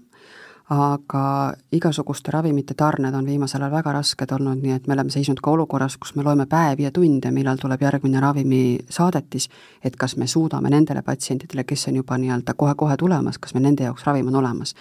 aga 0.69 1.53
igasuguste 1.71 2.31
ravimite 2.33 2.73
tarned 2.73 3.13
on 3.13 3.25
viimasel 3.25 3.61
ajal 3.61 3.73
väga 3.75 3.91
rasked 3.93 4.31
olnud, 4.33 4.63
nii 4.63 4.73
et 4.73 4.87
me 4.87 4.95
oleme 4.95 5.13
seisnud 5.13 5.37
ka 5.43 5.51
olukorras, 5.53 5.97
kus 6.01 6.15
me 6.15 6.23
loeme 6.25 6.47
päevi 6.49 6.87
ja 6.87 6.91
tunde, 6.91 7.29
millal 7.31 7.59
tuleb 7.61 7.81
järgmine 7.85 8.21
ravimisaadetis, 8.21 9.49
et 9.85 9.95
kas 9.95 10.17
me 10.17 10.27
suudame 10.27 10.71
nendele 10.73 11.03
patsientidele, 11.05 11.63
kes 11.63 11.87
on 11.91 12.01
juba 12.01 12.17
nii-öelda 12.17 12.57
kohe-kohe 12.57 12.97
tulemas, 12.97 13.37
kas 13.37 13.53
meil 13.53 13.67
nende 13.69 13.85
jaoks 13.85 14.07
ravim 14.07 14.27
on 14.33 14.41
olemas. 14.41 14.75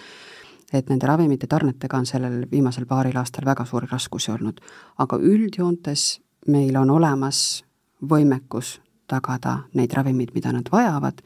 et 0.73 0.89
nende 0.89 1.07
ravimite 1.07 1.47
tarnetega 1.47 1.97
on 1.97 2.05
sellel 2.05 2.47
viimasel 2.51 2.85
paaril 2.85 3.17
aastal 3.17 3.45
väga 3.45 3.65
suuri 3.65 3.87
raskusi 3.91 4.31
olnud. 4.31 4.61
aga 4.97 5.17
üldjoontes 5.17 6.21
meil 6.47 6.75
on 6.75 6.89
olemas 6.89 7.63
võimekus 8.01 8.79
tagada 9.07 9.59
neid 9.73 9.93
ravimeid, 9.93 10.33
mida 10.33 10.51
nad 10.51 10.69
vajavad 10.71 11.21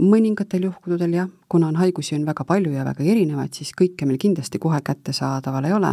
mõningatel 0.00 0.64
juhtudel 0.68 1.12
jah, 1.14 1.28
kuna 1.48 1.68
on 1.68 1.76
haigusi 1.76 2.14
on 2.16 2.26
väga 2.26 2.44
palju 2.48 2.72
ja 2.72 2.84
väga 2.84 3.04
erinevaid, 3.04 3.52
siis 3.52 3.72
kõike 3.76 4.06
meil 4.08 4.18
kindlasti 4.18 4.58
kohe 4.58 4.80
kättesaadaval 4.84 5.68
ei 5.68 5.72
ole, 5.76 5.92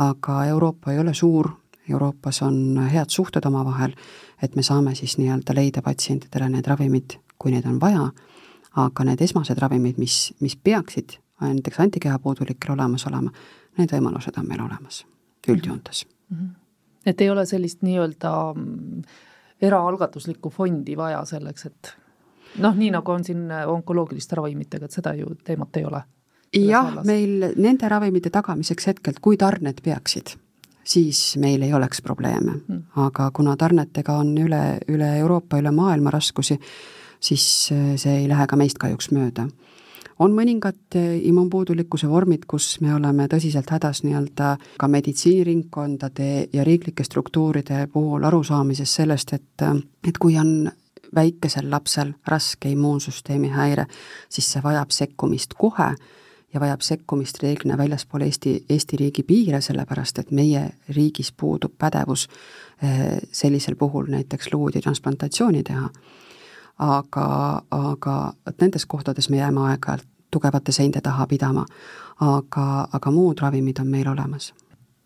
aga 0.00 0.44
Euroopa 0.46 0.92
ei 0.92 0.98
ole 0.98 1.14
suur, 1.14 1.50
Euroopas 1.90 2.40
on 2.42 2.78
head 2.88 3.12
suhted 3.12 3.44
omavahel, 3.44 3.92
et 4.42 4.56
me 4.56 4.62
saame 4.62 4.94
siis 4.94 5.18
nii-öelda 5.20 5.54
leida 5.54 5.82
patsientidele 5.84 6.48
need 6.48 6.66
ravimid, 6.66 7.18
kui 7.38 7.52
neid 7.52 7.66
on 7.68 7.76
vaja, 7.80 8.08
aga 8.80 9.04
need 9.04 9.20
esmased 9.20 9.60
ravimid, 9.60 10.00
mis, 10.00 10.32
mis 10.40 10.56
peaksid 10.56 11.18
näiteks 11.40 11.80
antikeha 11.80 12.18
puudulikel 12.18 12.72
olemas 12.72 13.04
olema, 13.06 13.32
need 13.78 13.92
võimalused 13.92 14.38
on 14.40 14.48
meil 14.48 14.62
olemas 14.64 15.02
üldjoontes 15.48 16.06
mm. 16.06 16.36
-hmm. 16.36 16.48
et 17.06 17.20
ei 17.20 17.30
ole 17.30 17.46
sellist 17.46 17.82
nii-öelda 17.82 18.54
mm, 18.54 19.02
eraalgatuslikku 19.60 20.50
fondi 20.50 20.96
vaja 20.96 21.24
selleks, 21.24 21.66
et 21.66 21.96
noh, 22.58 22.76
nii 22.76 22.90
nagu 22.94 23.12
on 23.12 23.24
siin 23.24 23.50
äh, 23.50 23.66
onkoloogiliste 23.70 24.36
ravimitega, 24.38 24.88
et 24.88 24.96
seda 24.96 25.14
ju 25.18 25.34
teemat 25.44 25.76
ei 25.80 25.84
ole. 25.84 26.02
jah, 26.54 27.00
meil 27.04 27.50
nende 27.56 27.88
ravimite 27.90 28.30
tagamiseks 28.30 28.86
hetkelt, 28.92 29.18
kui 29.20 29.36
tarned 29.36 29.80
peaksid, 29.82 30.36
siis 30.84 31.36
meil 31.42 31.62
ei 31.66 31.74
oleks 31.74 32.02
probleeme. 32.02 32.60
Mm.. 32.68 32.82
aga 33.06 33.30
kuna 33.34 33.56
tarnetega 33.56 34.18
on 34.22 34.36
üle, 34.38 34.78
üle 34.88 35.16
Euroopa, 35.18 35.58
üle 35.58 35.74
maailma 35.74 36.14
raskusi, 36.14 36.58
siis 37.20 37.70
äh, 37.72 37.94
see 37.96 38.22
ei 38.22 38.28
lähe 38.30 38.46
ka 38.46 38.56
meist 38.60 38.78
kahjuks 38.78 39.10
mööda. 39.14 39.48
On 40.22 40.30
mõningad 40.30 40.94
äh, 40.94 41.16
immuunpuudulikkuse 41.26 42.06
vormid, 42.06 42.46
kus 42.46 42.76
me 42.84 42.94
oleme 42.94 43.26
tõsiselt 43.30 43.70
hädas 43.74 44.04
nii-öelda 44.06 44.54
ka 44.78 44.88
meditsiiniringkondade 44.88 46.30
ja 46.54 46.64
riiklike 46.64 47.02
struktuuride 47.04 47.88
puhul 47.92 48.22
arusaamises 48.30 48.94
sellest, 49.00 49.34
et, 49.34 49.66
et 50.06 50.22
kui 50.22 50.38
on 50.38 50.70
väikesel 51.14 51.70
lapsel 51.70 52.12
raske 52.26 52.70
immuunsüsteemi 52.70 53.48
häire, 53.54 53.86
siis 54.28 54.52
see 54.52 54.62
vajab 54.62 54.90
sekkumist 54.94 55.54
kohe 55.58 55.94
ja 56.54 56.60
vajab 56.60 56.80
sekkumist 56.80 57.42
reeglina 57.42 57.78
väljaspool 57.78 58.22
Eesti, 58.26 58.64
Eesti 58.70 58.96
riigi 58.96 59.22
piire, 59.22 59.60
sellepärast 59.60 60.18
et 60.18 60.30
meie 60.30 60.64
riigis 60.88 61.32
puudub 61.32 61.74
pädevus 61.78 62.28
eh, 62.82 63.18
sellisel 63.32 63.76
puhul 63.76 64.10
näiteks 64.10 64.52
luudi 64.52 64.80
transplantatsiooni 64.80 65.62
teha. 65.62 65.88
aga, 66.78 67.62
aga 67.70 68.32
vot 68.46 68.60
nendes 68.60 68.86
kohtades 68.86 69.28
me 69.30 69.36
jääme 69.36 69.60
aeg-ajalt 69.60 70.06
tugevate 70.30 70.72
seinte 70.72 71.00
taha 71.00 71.26
pidama, 71.30 71.64
aga, 72.20 72.88
aga 72.92 73.10
muud 73.10 73.38
ravimid 73.38 73.78
on 73.78 73.86
meil 73.86 74.08
olemas 74.10 74.54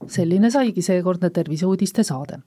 selline 0.06 0.50
saigi 0.50 0.82
seekordne 0.82 1.30
Terviseuudiste 1.30 2.02
saade. 2.02 2.38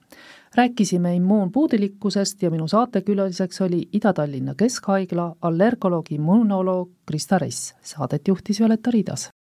Rääkisime 0.54 1.16
immuunpuudulikkusest 1.16 2.42
ja 2.42 2.50
minu 2.50 2.68
saatekülaliseks 2.68 3.60
oli 3.60 3.88
Ida-Tallinna 3.92 4.54
Keskhaigla 4.54 5.36
allergoloog, 5.42 6.12
immunoloog 6.12 6.90
Krista 7.06 7.38
Ress. 7.38 7.74
Saadet 7.82 8.28
juhtis 8.28 8.60
Violeta 8.60 8.90
Riidas. 8.90 9.32